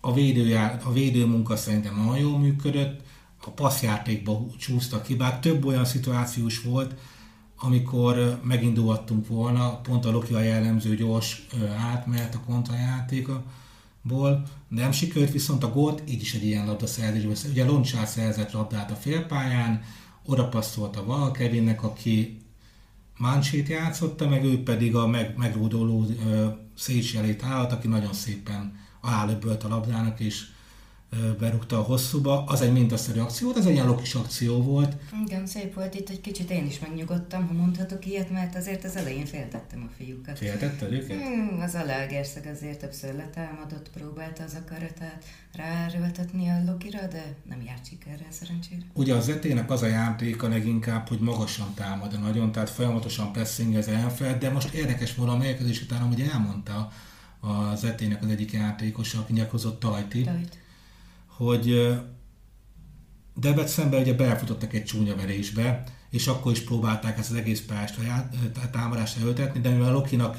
A, 0.00 0.12
védőjá, 0.12 0.80
a 0.84 0.92
védőmunka 0.92 1.56
szerintem 1.56 1.96
nagyon 1.96 2.18
jól 2.18 2.38
működött, 2.38 3.00
a 3.46 3.50
passzjátékba 3.50 4.46
csúsztak 4.58 5.06
hibák. 5.06 5.40
Több 5.40 5.64
olyan 5.64 5.84
szituációs 5.84 6.62
volt, 6.62 6.94
amikor 7.58 8.40
megindulhattunk 8.42 9.26
volna, 9.26 9.80
pont 9.80 10.04
a 10.04 10.10
Loki 10.10 10.34
a 10.34 10.40
jellemző 10.40 10.94
gyors 10.96 11.46
átmehet 11.78 12.34
a 12.34 12.40
kontrajátékból, 12.46 13.44
de 14.08 14.42
nem 14.68 14.92
sikerült, 14.92 15.32
viszont 15.32 15.64
a 15.64 15.70
gólt 15.70 16.02
így 16.10 16.20
is 16.20 16.34
egy 16.34 16.44
ilyen 16.44 16.66
labda 16.66 16.86
szerzésből. 16.86 17.36
Ugye 17.50 17.64
Loncsár 17.64 18.06
szerzett 18.06 18.52
labdát 18.52 18.90
a 18.90 18.94
félpályán, 18.94 19.82
oda 20.24 20.48
passzolt 20.48 20.96
a 20.96 21.04
Val 21.04 21.30
Kevinnek, 21.30 21.82
aki 21.82 22.38
Manchét 23.18 23.68
játszotta, 23.68 24.28
meg 24.28 24.44
ő 24.44 24.62
pedig 24.62 24.94
a 24.94 25.06
meg, 25.06 25.36
megródoló 25.36 26.06
Szécsi 26.76 27.16
elét 27.16 27.42
állt, 27.42 27.72
aki 27.72 27.88
nagyon 27.88 28.12
szépen 28.12 28.76
alálöbbölt 29.00 29.64
a 29.64 29.68
labdának, 29.68 30.20
és 30.20 30.46
berúgta 31.38 31.78
a 31.78 31.82
hosszúba. 31.82 32.44
Az 32.44 32.60
egy 32.60 32.72
mintaszerű 32.72 33.20
akció 33.20 33.46
volt, 33.46 33.58
ez 33.58 33.66
egy 33.66 33.72
ilyen 33.72 33.86
lokis 33.86 34.14
akció 34.14 34.62
volt. 34.62 34.96
Igen, 35.26 35.46
szép 35.46 35.74
volt 35.74 35.94
itt, 35.94 36.08
egy 36.08 36.20
kicsit 36.20 36.50
én 36.50 36.66
is 36.66 36.78
megnyugodtam, 36.78 37.46
ha 37.46 37.52
mondhatok 37.52 38.06
ilyet, 38.06 38.30
mert 38.30 38.56
azért 38.56 38.84
az 38.84 38.96
elején 38.96 39.26
féltettem 39.26 39.90
a 39.90 40.02
fiúkat. 40.02 40.38
Féltetted 40.38 40.92
őket? 40.92 41.22
Hmm, 41.22 41.60
az 41.60 41.74
Alágerszeg 41.74 42.46
azért 42.46 42.78
többször 42.78 43.14
letámadott, 43.14 43.90
próbálta 43.90 44.42
az 44.42 44.56
akaratát 44.64 45.24
ráerőltetni 45.52 46.48
a 46.48 46.62
Lokira, 46.66 47.06
de 47.06 47.34
nem 47.48 47.62
járt 47.66 47.86
sikerrel 47.86 48.30
szerencsére. 48.30 48.82
Ugye 48.92 49.14
az 49.14 49.28
etének 49.28 49.70
az 49.70 49.82
a 49.82 49.86
játéka 49.86 50.48
leginkább, 50.48 51.08
hogy 51.08 51.18
magasan 51.18 51.74
támad 51.74 52.20
nagyon, 52.20 52.52
tehát 52.52 52.70
folyamatosan 52.70 53.32
pressingez 53.32 53.88
elfel, 53.88 54.38
de 54.38 54.50
most 54.50 54.74
érdekes 54.74 55.14
módon 55.14 55.34
a 55.34 55.38
mérkőzés 55.38 55.82
után, 55.82 56.00
hogy 56.00 56.28
elmondta 56.32 56.92
az 57.40 57.84
etének 57.84 58.22
az 58.22 58.30
egyik 58.30 58.52
játékosa, 58.52 59.18
aki 59.18 59.32
nyakozott 59.32 59.80
Tajti. 59.80 60.22
Tajt 60.22 60.62
hogy 61.36 61.96
Debrecenben 63.34 64.00
ugye 64.00 64.14
belefutottak 64.14 64.74
egy 64.74 64.84
csúnya 64.84 65.16
verésbe, 65.16 65.82
és 66.10 66.26
akkor 66.26 66.52
is 66.52 66.60
próbálták 66.60 67.18
ezt 67.18 67.30
az 67.30 67.36
egész 67.36 67.60
pályást 67.60 67.98
támadást 68.70 69.18
elöltetni, 69.18 69.60
de 69.60 69.70
mivel 69.70 69.92
Lokinak 69.92 70.36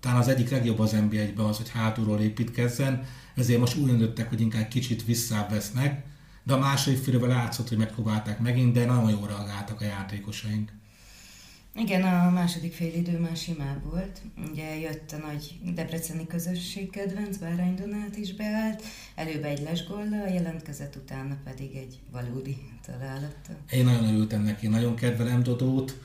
talán 0.00 0.18
az 0.18 0.28
egyik 0.28 0.50
legjobb 0.50 0.78
az 0.78 0.92
nba 0.92 1.48
az, 1.48 1.56
hogy 1.56 1.70
hátulról 1.70 2.20
építkezzen, 2.20 3.04
ezért 3.34 3.60
most 3.60 3.76
úgy 3.76 3.86
döntöttek, 3.86 4.28
hogy 4.28 4.40
inkább 4.40 4.68
kicsit 4.68 5.04
visszavesznek, 5.04 6.04
de 6.42 6.54
a 6.54 6.58
második 6.58 6.98
félőben 6.98 7.28
látszott, 7.28 7.68
hogy 7.68 7.78
megpróbálták 7.78 8.38
megint, 8.38 8.72
de 8.72 8.86
nagyon 8.86 9.10
jól 9.10 9.26
reagáltak 9.26 9.80
a 9.80 9.84
játékosaink. 9.84 10.72
Igen, 11.78 12.02
a 12.02 12.30
második 12.30 12.72
fél 12.72 12.94
idő 12.94 13.18
már 13.18 13.36
simább 13.36 13.82
volt. 13.90 14.20
Ugye 14.50 14.78
jött 14.78 15.12
a 15.12 15.26
nagy 15.26 15.58
debreceni 15.74 16.26
közösség 16.26 16.90
kedvenc, 16.90 17.36
Bárány 17.36 17.74
Donát 17.74 18.16
is 18.16 18.34
beállt, 18.34 18.82
előbb 19.14 19.44
egy 19.44 19.62
lesgollal, 19.62 20.28
jelentkezett 20.28 20.96
utána 20.96 21.36
pedig 21.44 21.76
egy 21.76 21.98
valódi 22.12 22.56
találattal. 22.86 23.56
Én 23.70 23.84
nagyon 23.84 24.04
örültem 24.04 24.42
neki, 24.42 24.66
nagyon 24.66 24.94
kedvelem 24.94 25.42
Dodót. 25.42 25.98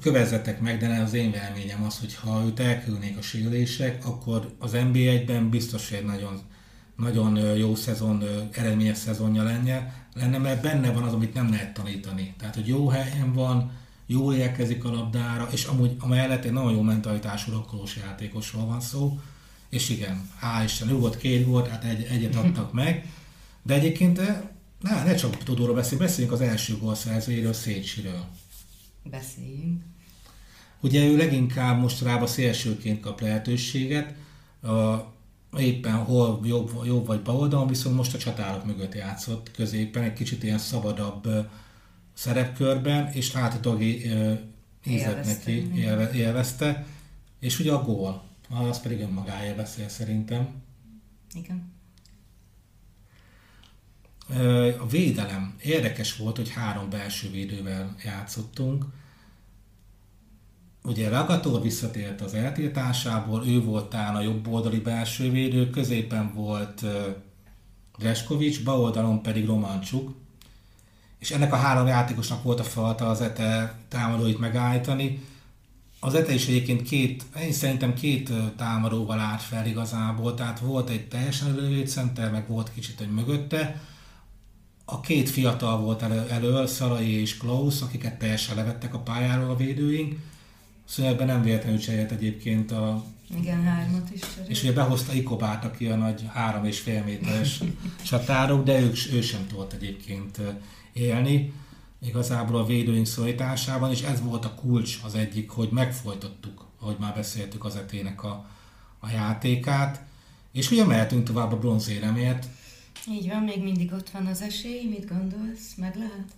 Kövezzetek 0.00 0.60
meg, 0.60 0.78
de 0.78 1.00
az 1.00 1.12
én 1.12 1.30
véleményem 1.30 1.84
az, 1.84 1.98
hogy 1.98 2.14
ha 2.14 2.44
őt 2.46 2.60
elkülnék 2.60 3.18
a 3.18 3.22
sérülések, 3.22 4.06
akkor 4.06 4.54
az 4.58 4.72
NBA-ben 4.72 5.50
biztos, 5.50 5.90
hogy 5.90 6.04
nagyon, 6.04 6.40
nagyon 6.96 7.56
jó 7.56 7.74
szezon, 7.74 8.24
eredményes 8.52 8.96
szezonja 8.96 9.42
lenne, 9.42 10.06
lenne, 10.14 10.38
mert 10.38 10.62
benne 10.62 10.92
van 10.92 11.02
az, 11.02 11.12
amit 11.12 11.34
nem 11.34 11.50
lehet 11.50 11.74
tanítani. 11.74 12.34
Tehát, 12.38 12.54
hogy 12.54 12.66
jó 12.66 12.88
helyen 12.88 13.32
van, 13.32 13.86
jól 14.10 14.34
érkezik 14.34 14.84
a 14.84 14.90
labdára, 14.90 15.48
és 15.52 15.64
amúgy 15.64 15.96
amellett 15.98 16.44
egy 16.44 16.52
nagyon 16.52 16.72
jó 16.72 16.82
mentalitású 16.82 17.52
rakkolós 17.52 17.96
játékosról 17.96 18.66
van 18.66 18.80
szó, 18.80 19.20
és 19.68 19.88
igen, 19.88 20.30
hál' 20.42 20.64
Isten, 20.64 20.88
ő 20.88 20.94
volt 20.94 21.16
két 21.16 21.46
gólt, 21.46 21.68
hát 21.68 21.84
egy, 21.84 22.02
egyet 22.02 22.34
adtak 22.34 22.72
meg, 22.72 23.06
de 23.62 23.74
egyébként 23.74 24.18
eh, 24.18 24.40
ne, 24.80 25.02
ne 25.02 25.14
csak 25.14 25.36
Tudóról 25.36 25.74
beszéljünk, 25.74 26.02
beszéljünk 26.08 26.34
az 26.34 26.40
első 26.40 26.76
gólszerzőjéről, 26.76 27.52
Szécsiről. 27.52 28.24
Beszéljünk. 29.02 29.82
Ugye 30.80 31.06
ő 31.06 31.16
leginkább 31.16 31.80
mostanában 31.80 32.26
szélsőként 32.26 33.00
kap 33.00 33.20
lehetőséget, 33.20 34.14
a, 34.62 34.96
éppen 35.58 35.94
hol 35.94 36.40
jobb, 36.44 36.82
jobb 36.84 37.06
vagy 37.06 37.22
bal 37.22 37.36
oldalon, 37.36 37.66
viszont 37.66 37.96
most 37.96 38.14
a 38.14 38.18
csatárok 38.18 38.64
mögött 38.64 38.94
játszott 38.94 39.50
középen, 39.50 40.02
egy 40.02 40.12
kicsit 40.12 40.42
ilyen 40.42 40.58
szabadabb 40.58 41.26
eh, 41.26 41.44
szerepkörben, 42.18 43.12
és 43.12 43.32
láthatóan 43.32 43.80
ízett 44.86 45.24
neki, 45.24 45.74
élve, 45.74 46.12
élvezte, 46.12 46.86
és 47.38 47.58
ugye 47.58 47.72
a 47.72 47.82
gól, 47.82 48.22
az 48.48 48.80
pedig 48.80 49.00
önmagáért 49.00 49.56
beszél 49.56 49.88
szerintem. 49.88 50.48
Igen. 51.34 51.72
A 54.78 54.86
védelem. 54.86 55.56
Érdekes 55.62 56.16
volt, 56.16 56.36
hogy 56.36 56.50
három 56.50 56.90
belső 56.90 57.30
védővel 57.30 57.96
játszottunk. 58.04 58.84
Ugye 60.82 61.08
Ragator 61.08 61.62
visszatért 61.62 62.20
az 62.20 62.34
eltiltásából, 62.34 63.46
ő 63.46 63.62
volt 63.62 63.90
talán 63.90 64.14
a 64.14 64.20
jobb 64.20 64.48
oldali 64.48 64.80
belső 64.80 65.30
védő, 65.30 65.70
középen 65.70 66.34
volt 66.34 66.84
Reskovics, 67.98 68.64
bal 68.64 68.80
oldalon 68.80 69.22
pedig 69.22 69.46
Romancsuk, 69.46 70.14
és 71.18 71.30
ennek 71.30 71.52
a 71.52 71.56
három 71.56 71.86
játékosnak 71.86 72.42
volt 72.42 72.60
a 72.60 72.64
feladata 72.64 73.08
az 73.08 73.20
ETE 73.20 73.74
támadóit 73.88 74.38
megállítani. 74.38 75.20
Az 76.00 76.14
ETE 76.14 76.34
is 76.34 76.46
egyébként 76.46 76.82
két, 76.82 77.24
én 77.40 77.52
szerintem 77.52 77.94
két 77.94 78.32
támadóval 78.56 79.18
állt 79.18 79.42
fel 79.42 79.66
igazából, 79.66 80.34
tehát 80.34 80.58
volt 80.58 80.88
egy 80.88 81.08
teljesen 81.08 81.48
elővédcenter, 81.48 82.30
meg 82.30 82.48
volt 82.48 82.72
kicsit 82.74 83.00
egy 83.00 83.10
mögötte. 83.10 83.80
A 84.84 85.00
két 85.00 85.28
fiatal 85.28 85.78
volt 85.78 86.02
elő, 86.02 86.26
elő 86.30 86.66
Szalai 86.66 87.20
és 87.20 87.36
Klaus, 87.36 87.80
akiket 87.80 88.18
teljesen 88.18 88.56
levettek 88.56 88.94
a 88.94 88.98
pályáról 88.98 89.50
a 89.50 89.56
védőink. 89.56 90.18
Szóval 90.84 91.24
nem 91.24 91.42
véletlenül 91.42 91.78
cserélt 91.78 92.12
egyébként 92.12 92.72
a 92.72 93.04
igen, 93.36 93.62
hármat 93.62 94.10
is 94.12 94.20
cserélt. 94.20 94.50
És 94.50 94.62
ugye 94.62 94.72
behozta 94.72 95.12
Ikobát, 95.12 95.64
aki 95.64 95.86
a 95.86 95.96
nagy 95.96 96.24
három 96.32 96.64
és 96.64 96.80
fél 96.80 97.04
méteres 97.04 97.60
csatárok, 98.08 98.64
de 98.64 98.80
ők, 98.80 98.96
ő 99.12 99.20
sem 99.20 99.46
tudott 99.46 99.72
egyébként 99.72 100.40
élni, 100.98 101.52
igazából 102.02 102.60
a 102.60 102.66
védőink 102.66 103.06
szorításában, 103.06 103.90
és 103.90 104.02
ez 104.02 104.22
volt 104.22 104.44
a 104.44 104.54
kulcs 104.54 104.98
az 105.04 105.14
egyik, 105.14 105.50
hogy 105.50 105.68
megfolytottuk, 105.70 106.64
ahogy 106.80 106.96
már 106.98 107.14
beszéltük 107.14 107.64
az 107.64 107.76
etének 107.76 108.24
a, 108.24 108.46
a 108.98 109.10
játékát, 109.10 110.02
és 110.52 110.70
ugye 110.70 110.84
mehetünk 110.84 111.26
tovább 111.26 111.52
a 111.52 111.58
bronzéremért. 111.58 112.46
Így 113.10 113.28
van, 113.28 113.42
még 113.42 113.62
mindig 113.62 113.92
ott 113.92 114.10
van 114.10 114.26
az 114.26 114.42
esély, 114.42 114.88
mit 114.88 115.08
gondolsz, 115.08 115.74
meg 115.76 115.96
lehet? 115.96 116.34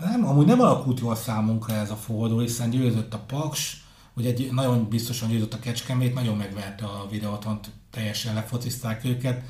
Nem, 0.00 0.26
amúgy 0.26 0.46
nem 0.46 0.60
alakult 0.60 1.00
jól 1.00 1.16
számunkra 1.16 1.74
ez 1.74 1.90
a 1.90 1.96
forduló, 1.96 2.40
hiszen 2.40 2.70
győzött 2.70 3.14
a 3.14 3.18
Paks, 3.18 3.84
hogy 4.14 4.26
egy 4.26 4.52
nagyon 4.52 4.88
biztosan 4.88 5.28
győzött 5.28 5.54
a 5.54 5.58
Kecskemét, 5.58 6.14
nagyon 6.14 6.36
megverte 6.36 6.84
a 6.84 7.06
videótont, 7.10 7.70
teljesen 7.90 8.34
lefocizták 8.34 9.04
őket, 9.04 9.42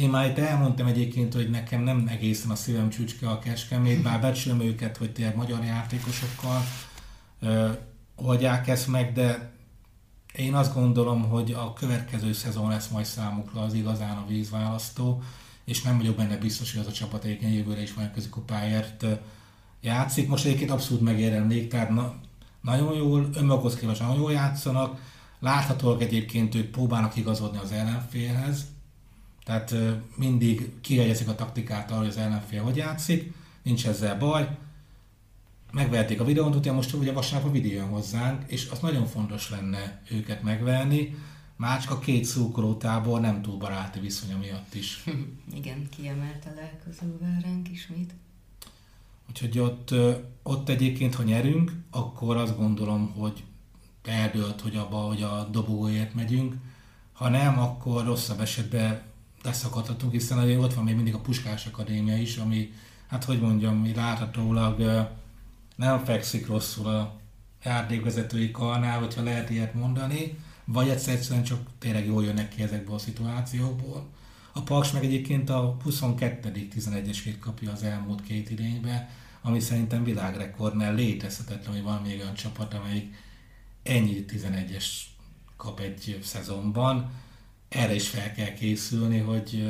én 0.00 0.10
már 0.10 0.26
itt 0.26 0.38
elmondtam 0.38 0.86
egyébként, 0.86 1.34
hogy 1.34 1.50
nekem 1.50 1.82
nem 1.82 2.06
egészen 2.08 2.50
a 2.50 2.54
szívem 2.54 2.88
csücske 2.88 3.28
a 3.28 3.38
Kecskemét, 3.38 4.02
bár 4.06 4.20
becsülöm 4.20 4.60
őket, 4.60 4.96
hogy 4.96 5.12
tényleg 5.12 5.36
magyar 5.36 5.64
játékosokkal 5.64 6.62
ö, 7.40 7.70
oldják 8.16 8.68
ezt 8.68 8.88
meg, 8.88 9.12
de 9.12 9.52
én 10.34 10.54
azt 10.54 10.74
gondolom, 10.74 11.28
hogy 11.28 11.52
a 11.52 11.72
következő 11.72 12.32
szezon 12.32 12.68
lesz 12.68 12.88
majd 12.88 13.04
számukra 13.04 13.60
az 13.60 13.74
igazán 13.74 14.16
a 14.16 14.26
vízválasztó, 14.28 15.22
és 15.64 15.82
nem 15.82 15.96
vagyok 15.96 16.16
benne 16.16 16.36
biztos, 16.36 16.72
hogy 16.72 16.80
az 16.80 16.86
a 16.86 16.92
csapat 16.92 17.24
egyébként 17.24 17.54
jövőre 17.54 17.82
is 17.82 17.94
majd 17.94 18.12
közikupáért 18.12 19.06
játszik. 19.80 20.28
Most 20.28 20.44
egyébként 20.44 20.70
abszolút 20.70 21.02
megérdemlik, 21.02 21.68
tehát 21.68 21.90
na, 21.90 22.14
nagyon 22.60 22.94
jól, 22.94 23.28
önmagukhoz 23.34 23.76
képest 23.76 24.00
nagyon 24.00 24.16
jól 24.16 24.32
játszanak, 24.32 25.00
láthatóak 25.38 26.02
egyébként 26.02 26.54
ők 26.54 26.70
próbálnak 26.70 27.16
igazodni 27.16 27.58
az 27.58 27.72
ellenfélhez, 27.72 28.66
tehát 29.50 29.74
mindig 30.16 30.70
kihelyezik 30.80 31.28
a 31.28 31.34
taktikát 31.34 31.90
arra, 31.90 31.98
hogy 31.98 32.08
az 32.08 32.16
ellenfél 32.16 32.62
hogy 32.62 32.76
játszik, 32.76 33.32
nincs 33.62 33.86
ezzel 33.86 34.18
baj. 34.18 34.48
megverték 35.72 36.20
a 36.20 36.24
videót, 36.24 36.54
utána 36.54 36.76
most 36.76 36.94
ugye 36.94 37.12
vasárnap 37.12 37.48
a 37.48 37.52
videó 37.52 37.72
jön 37.72 37.88
hozzánk, 37.88 38.42
és 38.46 38.68
az 38.70 38.78
nagyon 38.78 39.06
fontos 39.06 39.50
lenne 39.50 40.02
őket 40.10 40.42
megverni, 40.42 41.16
már 41.56 41.80
csak 41.80 41.90
a 41.90 41.98
két 41.98 42.24
szurkolótábor 42.24 43.20
nem 43.20 43.42
túl 43.42 43.56
baráti 43.56 44.00
viszonya 44.00 44.38
miatt 44.38 44.74
is. 44.74 45.04
Igen, 45.60 45.88
kiemelt 45.88 46.44
találkozó 46.44 47.18
vár 47.20 47.42
ránk 47.42 47.70
ismét. 47.70 48.14
Úgyhogy 49.28 49.58
ott, 49.58 49.94
ott 50.42 50.68
egyébként, 50.68 51.14
ha 51.14 51.22
nyerünk, 51.22 51.72
akkor 51.90 52.36
azt 52.36 52.56
gondolom, 52.56 53.12
hogy 53.12 53.44
eldőlt, 54.04 54.60
hogy 54.60 54.76
abba, 54.76 54.96
hogy 54.96 55.22
a 55.22 55.48
dobóért 55.50 56.14
megyünk. 56.14 56.54
Ha 57.12 57.28
nem, 57.28 57.58
akkor 57.58 58.04
rosszabb 58.04 58.40
esetben 58.40 59.08
leszakadhatunk, 59.42 60.12
hiszen 60.12 60.38
azért 60.38 60.60
ott 60.60 60.74
van 60.74 60.84
még 60.84 60.94
mindig 60.94 61.14
a 61.14 61.20
Puskás 61.20 61.66
Akadémia 61.66 62.16
is, 62.16 62.36
ami, 62.36 62.72
hát 63.06 63.24
hogy 63.24 63.40
mondjam, 63.40 63.92
láthatólag 63.94 65.08
nem 65.76 66.04
fekszik 66.04 66.46
rosszul 66.46 66.86
a 66.86 67.18
járdékvezetői 67.64 68.50
karnál, 68.50 68.98
hogyha 68.98 69.22
lehet 69.22 69.50
ilyet 69.50 69.74
mondani, 69.74 70.38
vagy 70.64 70.88
egyszerűen 70.88 71.42
csak 71.42 71.58
tényleg 71.78 72.06
jól 72.06 72.24
jönnek 72.24 72.48
ki 72.48 72.62
ezekből 72.62 72.94
a 72.94 72.98
szituációkból. 72.98 74.08
A 74.52 74.62
Paks 74.62 74.92
meg 74.92 75.04
egyébként 75.04 75.50
a 75.50 75.76
22. 75.82 76.68
11-esét 76.76 77.36
kapja 77.40 77.72
az 77.72 77.82
elmúlt 77.82 78.22
két 78.22 78.50
idényben, 78.50 79.08
ami 79.42 79.60
szerintem 79.60 80.04
világrekord, 80.04 80.74
mert 80.74 80.96
létezhetetlen, 80.96 81.74
hogy 81.74 81.82
van 81.82 82.02
még 82.02 82.20
olyan 82.20 82.34
csapat, 82.34 82.74
amelyik 82.74 83.14
ennyi 83.82 84.24
11-es 84.28 84.84
kap 85.56 85.80
egy 85.80 86.20
szezonban. 86.22 87.10
Erre 87.70 87.94
is 87.94 88.08
fel 88.08 88.32
kell 88.32 88.52
készülni, 88.52 89.18
hogy 89.18 89.68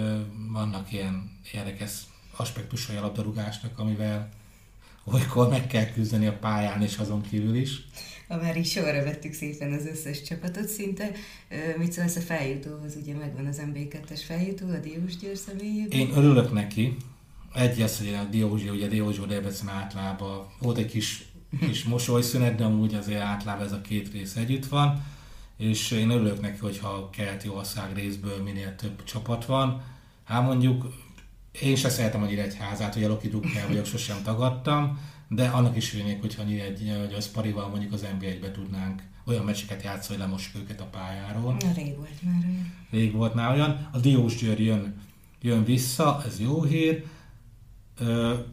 vannak 0.53 0.93
ilyen 0.93 1.31
érdekes 1.53 1.93
aspektusai 2.37 2.97
a 2.97 3.01
labdarúgásnak, 3.01 3.79
amivel 3.79 4.29
olykor 5.05 5.49
meg 5.49 5.67
kell 5.67 5.87
küzdeni 5.87 6.27
a 6.27 6.39
pályán 6.39 6.83
és 6.83 6.97
azon 6.97 7.23
kívül 7.23 7.55
is. 7.55 7.71
Ha 8.29 8.37
már 8.37 8.57
így 8.57 8.67
sorra 8.67 9.05
vettük 9.05 9.33
szépen 9.33 9.73
az 9.73 9.87
összes 9.87 10.23
csapatot 10.23 10.69
szinte, 10.69 11.11
mit 11.79 11.93
szólsz 11.93 12.17
a 12.17 12.21
feljutóhoz? 12.21 12.97
Ugye 12.97 13.15
megvan 13.15 13.47
az 13.47 13.63
MB2-es 13.67 14.21
feljutó 14.27 14.69
a 14.69 14.79
Diós 14.79 15.17
Győr 15.17 15.37
személyében. 15.37 15.99
Én 15.99 16.11
örülök 16.17 16.53
neki. 16.53 16.97
Egy 17.55 17.81
az, 17.81 17.99
hogy 17.99 18.15
a 18.15 18.25
Diózsi, 18.31 18.69
ugye 18.69 18.87
Diózsi 18.87 19.27
Debrecen 19.27 19.69
általában 19.69 20.47
volt 20.59 20.79
egy 20.79 20.91
kis, 20.91 21.25
kis 21.61 21.85
mosolyszünet, 21.85 22.55
de 22.55 22.65
amúgy 22.65 22.95
azért 22.95 23.21
általában 23.21 23.67
ez 23.67 23.73
a 23.73 23.81
két 23.81 24.13
rész 24.13 24.37
együtt 24.37 24.67
van. 24.67 25.05
És 25.61 25.91
én 25.91 26.11
örülök 26.11 26.41
neki, 26.41 26.59
hogyha 26.59 26.89
a 26.89 27.11
keleti 27.11 27.49
ország 27.49 27.95
részből 27.95 28.43
minél 28.43 28.77
több 28.77 29.05
csapat 29.05 29.45
van. 29.45 29.83
Hát 30.25 30.43
mondjuk 30.43 30.87
én 31.61 31.77
se 31.77 31.89
szeretem 31.89 32.23
a 32.23 32.27
Nyíregyházát, 32.27 32.95
hogy 32.95 33.05
a 33.05 33.09
Loki 33.09 33.29
Drucker 33.29 33.67
vagyok, 33.69 33.87
sosem 33.87 34.23
tagadtam, 34.23 34.99
de 35.29 35.47
annak 35.47 35.77
is 35.77 35.95
örülnék, 35.95 36.21
hogyha 36.21 36.43
Nyíregy, 36.43 36.93
hogy 37.01 37.15
az 37.15 37.31
Parival 37.31 37.69
mondjuk 37.69 37.93
az 37.93 38.07
NBA-be 38.19 38.51
tudnánk 38.51 39.03
olyan 39.25 39.45
meccseket 39.45 39.83
játszani, 39.83 40.19
hogy 40.19 40.27
lemossuk 40.27 40.63
őket 40.63 40.81
a 40.81 40.85
pályáról. 40.85 41.57
Na, 41.61 41.73
rég 41.75 41.97
volt 41.97 42.23
már 42.23 42.45
olyan. 42.45 42.73
Rég 42.91 43.13
volt 43.13 43.35
már 43.35 43.53
olyan. 43.53 43.89
A 43.93 43.99
Diós 43.99 44.37
Győr 44.37 44.61
jön, 44.61 44.95
jön 45.41 45.65
vissza, 45.65 46.23
ez 46.27 46.41
jó 46.41 46.63
hír. 46.63 47.05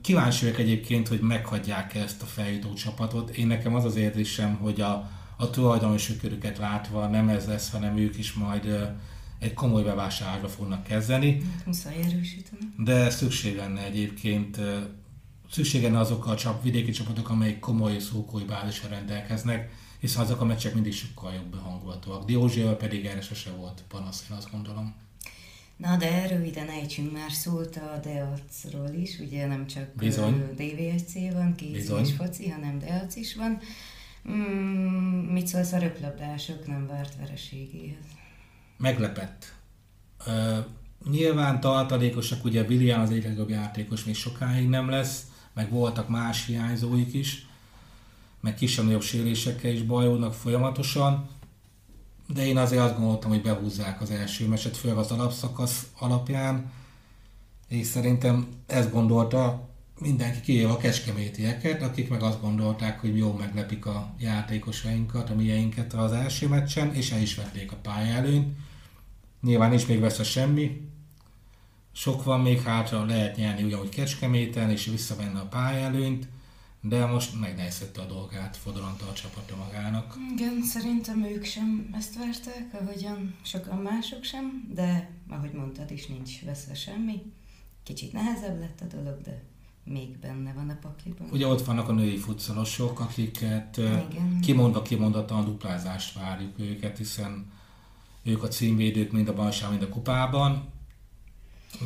Kíváncsi 0.01 0.45
vagyok 0.45 0.59
egyébként, 0.59 1.07
hogy 1.07 1.19
meghagyják 1.19 1.95
ezt 1.95 2.21
a 2.21 2.25
feljutó 2.25 2.73
csapatot. 2.73 3.29
Én 3.29 3.47
nekem 3.47 3.75
az 3.75 3.85
az 3.85 3.95
érzésem, 3.95 4.55
hogy 4.55 4.81
a, 4.81 5.09
a 5.37 5.49
tulajdonosi 5.49 6.17
körüket 6.17 6.57
látva 6.57 7.07
nem 7.07 7.29
ez 7.29 7.47
lesz, 7.47 7.69
hanem 7.69 7.97
ők 7.97 8.17
is 8.17 8.33
majd 8.33 8.95
egy 9.39 9.53
komoly 9.53 9.83
bevásárlásra 9.83 10.47
fognak 10.47 10.83
kezdeni. 10.83 11.41
Hát, 11.55 11.65
muszáj 11.65 11.95
erősíteni. 11.95 12.73
De 12.77 13.09
szükség 13.09 13.55
lenne 13.55 13.83
egyébként 13.83 14.59
szükség 15.51 15.81
lenne 15.81 15.99
azok 15.99 16.25
a 16.25 16.35
csap, 16.35 16.63
vidéki 16.63 16.91
csapatok, 16.91 17.29
amelyek 17.29 17.59
komoly 17.59 17.99
szókói 17.99 18.43
bázisra 18.43 18.89
rendelkeznek, 18.89 19.71
hiszen 19.99 20.23
azok 20.23 20.41
a 20.41 20.45
meccsek 20.45 20.73
mindig 20.73 20.93
sokkal 20.93 21.33
jobb 21.33 21.59
hangulatúak. 21.59 22.25
Diózsiával 22.25 22.75
pedig 22.75 23.05
erre 23.05 23.21
sose 23.21 23.51
volt 23.51 23.83
panasz, 23.87 24.25
én 24.29 24.37
azt 24.37 24.51
gondolom. 24.51 24.95
Na 25.77 25.97
de 25.97 26.27
röviden 26.27 26.69
ejtsünk 26.69 27.11
már 27.11 27.31
szólt 27.31 27.75
a 27.75 27.99
Deacról 28.03 28.89
is, 28.89 29.19
ugye 29.19 29.47
nem 29.47 29.67
csak 29.67 29.95
Bizony. 29.95 30.43
DVSC 30.55 31.13
van, 31.33 31.55
kézi 31.55 31.93
és 31.99 32.13
foci, 32.13 32.49
hanem 32.49 32.79
Deac 32.79 33.15
is 33.15 33.35
van. 33.35 33.59
Mm, 34.31 35.31
mit 35.31 35.47
szólsz 35.47 35.71
a 35.71 35.77
röplabdások 35.77 36.67
nem 36.67 36.87
várt 36.87 37.15
vereségéhez? 37.17 38.05
Meglepett. 38.77 39.53
Uh, 40.27 40.57
nyilván 41.09 41.59
tartalékosak, 41.59 42.43
ugye 42.43 42.61
William 42.61 43.01
az 43.01 43.09
egyik 43.09 43.23
legjobb 43.23 43.49
játékos 43.49 44.03
még 44.03 44.15
sokáig 44.15 44.69
nem 44.69 44.89
lesz, 44.89 45.25
meg 45.53 45.69
voltak 45.69 46.09
más 46.09 46.45
hiányzóik 46.45 47.13
is, 47.13 47.47
meg 48.41 48.55
kisebb-nagyobb 48.55 49.01
sérésekkel 49.01 49.71
is 49.71 49.81
bajolnak 49.81 50.33
folyamatosan, 50.33 51.29
de 52.27 52.45
én 52.45 52.57
azért 52.57 52.81
azt 52.81 52.97
gondoltam, 52.97 53.29
hogy 53.29 53.41
behúzzák 53.41 54.01
az 54.01 54.11
első 54.11 54.47
meccset, 54.47 54.77
főleg 54.77 54.97
az 54.97 55.11
alapszakasz 55.11 55.87
alapján, 55.99 56.71
és 57.67 57.87
szerintem 57.87 58.47
ezt 58.65 58.91
gondolta 58.91 59.66
mindenki 59.99 60.41
kivéve 60.41 60.69
a 60.69 60.77
kecskemétieket, 60.77 61.81
akik 61.81 62.09
meg 62.09 62.21
azt 62.21 62.41
gondolták, 62.41 62.99
hogy 62.99 63.17
jó 63.17 63.33
meglepik 63.33 63.85
a 63.85 64.13
játékosainkat, 64.19 65.29
a 65.29 65.35
mieinket 65.35 65.93
az 65.93 66.11
első 66.11 66.47
meccsen, 66.47 66.93
és 66.93 67.11
el 67.11 67.21
is 67.21 67.35
vették 67.35 67.71
a 67.71 67.75
pályaelőnyt. 67.75 68.57
Nyilván 69.41 69.69
nincs 69.69 69.87
még 69.87 69.99
veszve 69.99 70.23
semmi, 70.23 70.81
sok 71.91 72.23
van 72.23 72.41
még 72.41 72.61
hátra, 72.61 73.05
lehet 73.05 73.35
nyerni 73.35 73.63
ugyanúgy 73.63 73.89
Kecskeméten, 73.89 74.69
és 74.69 74.85
visszavenni 74.85 75.39
a 75.39 75.47
pályaelőnyt, 75.47 76.27
de 76.81 77.05
most 77.05 77.39
megnehezítette 77.39 78.01
a 78.01 78.05
dolgát 78.05 78.57
Fodoranta 78.57 79.07
a 79.07 79.13
csapata 79.13 79.55
magának. 79.55 80.17
Igen, 80.35 80.63
szerintem 80.63 81.23
ők 81.23 81.43
sem 81.43 81.89
ezt 81.97 82.15
várták, 82.15 82.81
ahogyan 82.81 83.35
sokan 83.41 83.77
mások 83.77 84.23
sem, 84.23 84.71
de 84.73 85.09
ahogy 85.29 85.51
mondtad 85.51 85.91
is, 85.91 86.07
nincs 86.07 86.41
veszve 86.41 86.73
semmi. 86.75 87.21
Kicsit 87.83 88.13
nehezebb 88.13 88.59
lett 88.59 88.81
a 88.81 88.95
dolog, 88.95 89.21
de 89.21 89.43
még 89.87 90.17
benne 90.17 90.53
van 90.53 90.69
a 90.69 90.77
pakliban. 90.81 91.27
Ugye 91.31 91.47
ott 91.47 91.65
vannak 91.65 91.89
a 91.89 91.93
női 91.93 92.17
futszalosok, 92.17 92.99
akiket 92.99 93.77
Igen. 93.77 94.39
kimondva 94.41 94.81
kimondatlan 94.81 95.45
duplázást 95.45 96.19
várjuk 96.19 96.59
őket, 96.59 96.97
hiszen 96.97 97.51
ők 98.23 98.43
a 98.43 98.47
címvédők 98.47 99.11
mind 99.11 99.27
a 99.27 99.33
bajsán, 99.33 99.69
mind 99.69 99.81
a 99.81 99.89
kupában. 99.89 100.75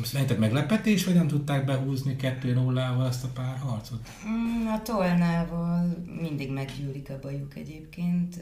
Szerinted 0.02 0.38
meglepetés, 0.38 1.04
hogy 1.04 1.14
nem 1.14 1.28
tudták 1.28 1.64
behúzni 1.64 2.16
2-0-val 2.18 3.08
ezt 3.08 3.24
a 3.24 3.28
pár 3.28 3.58
harcot? 3.58 4.08
Mm, 4.26 4.66
a 4.66 4.82
Tolnával 4.82 6.04
mindig 6.20 6.50
meggyűlik 6.50 7.10
a 7.10 7.18
bajuk 7.22 7.56
egyébként. 7.56 8.40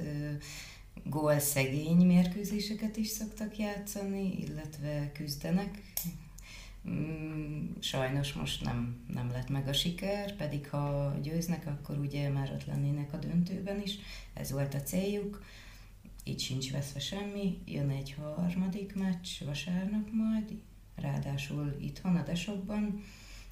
Gól 1.05 1.39
szegény 1.39 2.07
mérkőzéseket 2.07 2.97
is 2.97 3.09
szoktak 3.09 3.59
játszani, 3.59 4.39
illetve 4.39 5.13
küzdenek. 5.15 5.83
Mm, 6.89 7.71
sajnos 7.81 8.33
most 8.33 8.65
nem, 8.65 9.05
nem 9.13 9.31
lett 9.31 9.49
meg 9.49 9.69
a 9.69 9.73
siker, 9.73 10.37
pedig 10.37 10.69
ha 10.69 11.15
győznek, 11.23 11.67
akkor 11.67 11.99
ugye 11.99 12.29
már 12.29 12.51
ott 12.53 12.65
lennének 12.65 13.13
a 13.13 13.17
döntőben 13.17 13.81
is. 13.83 13.99
Ez 14.35 14.51
volt 14.53 14.75
a 14.75 14.83
céljuk. 14.83 15.45
Így 16.25 16.41
sincs 16.41 16.71
veszve 16.71 17.01
semmi. 17.01 17.59
Jön 17.67 17.91
egy 17.91 18.17
harmadik 18.37 18.95
meccs 18.95 19.43
vasárnap 19.45 20.09
majd, 20.13 20.61
ráadásul 20.95 21.77
itthon 21.81 22.17
a 22.17 22.23
desokban, 22.23 23.03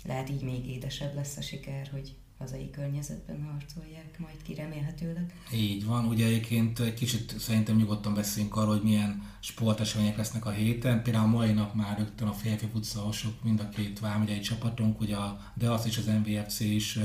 lehet 0.05 0.31
így 0.31 0.43
még 0.43 0.67
édesebb 0.67 1.14
lesz 1.14 1.37
a 1.37 1.43
siker, 1.43 1.88
hogy 1.88 2.17
hazai 2.38 2.70
környezetben 2.70 3.48
harcolják 3.53 4.18
majd 4.18 4.42
ki 4.42 4.55
remélhetőleg. 4.55 5.35
Így 5.53 5.85
van, 5.85 6.05
ugye 6.05 6.27
egyébként 6.27 6.79
egy 6.79 6.94
kicsit 6.94 7.38
szerintem 7.38 7.77
nyugodtan 7.77 8.14
beszélünk 8.14 8.57
arról, 8.57 8.72
hogy 8.72 8.83
milyen 8.83 9.22
sportesemények 9.40 10.16
lesznek 10.16 10.46
a 10.46 10.51
héten. 10.51 11.03
Például 11.03 11.24
a 11.24 11.37
mai 11.37 11.53
nap 11.53 11.74
már 11.74 11.98
rögtön 11.98 12.29
a 12.29 12.33
férfi 12.33 12.66
futszalosok, 12.72 13.42
mind 13.42 13.61
a 13.61 13.68
két 13.68 14.01
vámegyei 14.01 14.40
csapatunk, 14.40 15.01
ugye 15.01 15.16
a 15.16 15.40
DEASZ 15.55 15.85
és 15.85 15.98
az 15.98 16.07
MVFC 16.07 16.61
is 16.61 16.98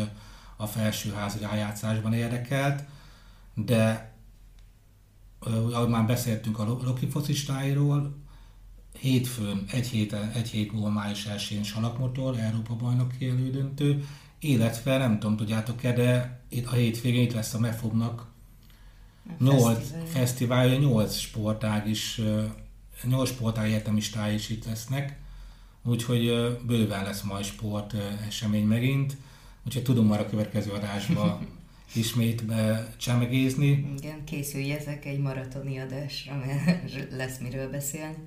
a 0.56 0.68
felsőházi 0.68 1.40
rájátszásban 1.40 2.14
érdekelt, 2.14 2.84
de 3.54 4.14
ahogy 5.74 5.90
már 5.90 6.06
beszéltünk 6.06 6.60
a 6.60 6.66
Loki 6.66 7.08
focistáiról, 7.08 8.22
hétfőn, 9.00 9.66
egy, 9.72 9.88
héten, 9.88 10.30
egy 10.30 10.50
hét 10.50 10.72
múlva 10.72 10.90
május 10.90 11.28
1-én 11.30 11.64
salakmotor, 11.64 12.38
Európa 12.38 12.76
bajnoki 12.76 13.28
elődöntő, 13.28 14.06
illetve 14.44 14.98
nem 14.98 15.20
tudom, 15.20 15.38
tudjátok-e, 15.38 15.94
de 15.94 16.42
itt 16.50 16.66
a 16.66 16.74
hétvégén 16.74 17.22
itt 17.22 17.34
lesz 17.34 17.54
a 17.54 17.60
MEFOB-nak 17.60 18.32
8 19.40 19.94
fesztiválja, 20.06 20.78
8 20.78 21.16
sportág 21.16 21.88
is, 21.88 22.22
8 23.04 23.30
sportág 23.30 23.66
egyetemistái 23.66 24.34
is 24.34 24.50
itt 24.50 24.66
lesznek, 24.66 25.20
úgyhogy 25.84 26.58
bőven 26.66 27.04
lesz 27.04 27.22
majd 27.22 27.46
sport 27.46 27.94
esemény 28.28 28.66
megint, 28.66 29.18
úgyhogy 29.66 29.84
tudom 29.84 30.08
már 30.08 30.20
a 30.20 30.30
következő 30.30 30.72
adásban 30.72 31.48
ismét 31.94 32.44
csemegézni. 32.98 33.96
Igen, 33.98 34.24
készülj 34.24 34.72
ezek 34.72 35.06
egy 35.06 35.20
maratoni 35.20 35.80
adásra, 35.80 36.36
mert 36.46 37.12
lesz 37.12 37.40
miről 37.40 37.70
beszélni. 37.70 38.18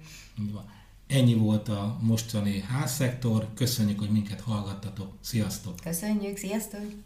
Ennyi 1.06 1.34
volt 1.34 1.68
a 1.68 1.98
mostani 2.00 2.60
házszektor. 2.60 3.48
Köszönjük, 3.54 3.98
hogy 3.98 4.10
minket 4.10 4.40
hallgattatok. 4.40 5.12
Sziasztok! 5.20 5.74
Köszönjük, 5.82 6.36
sziasztok! 6.36 7.05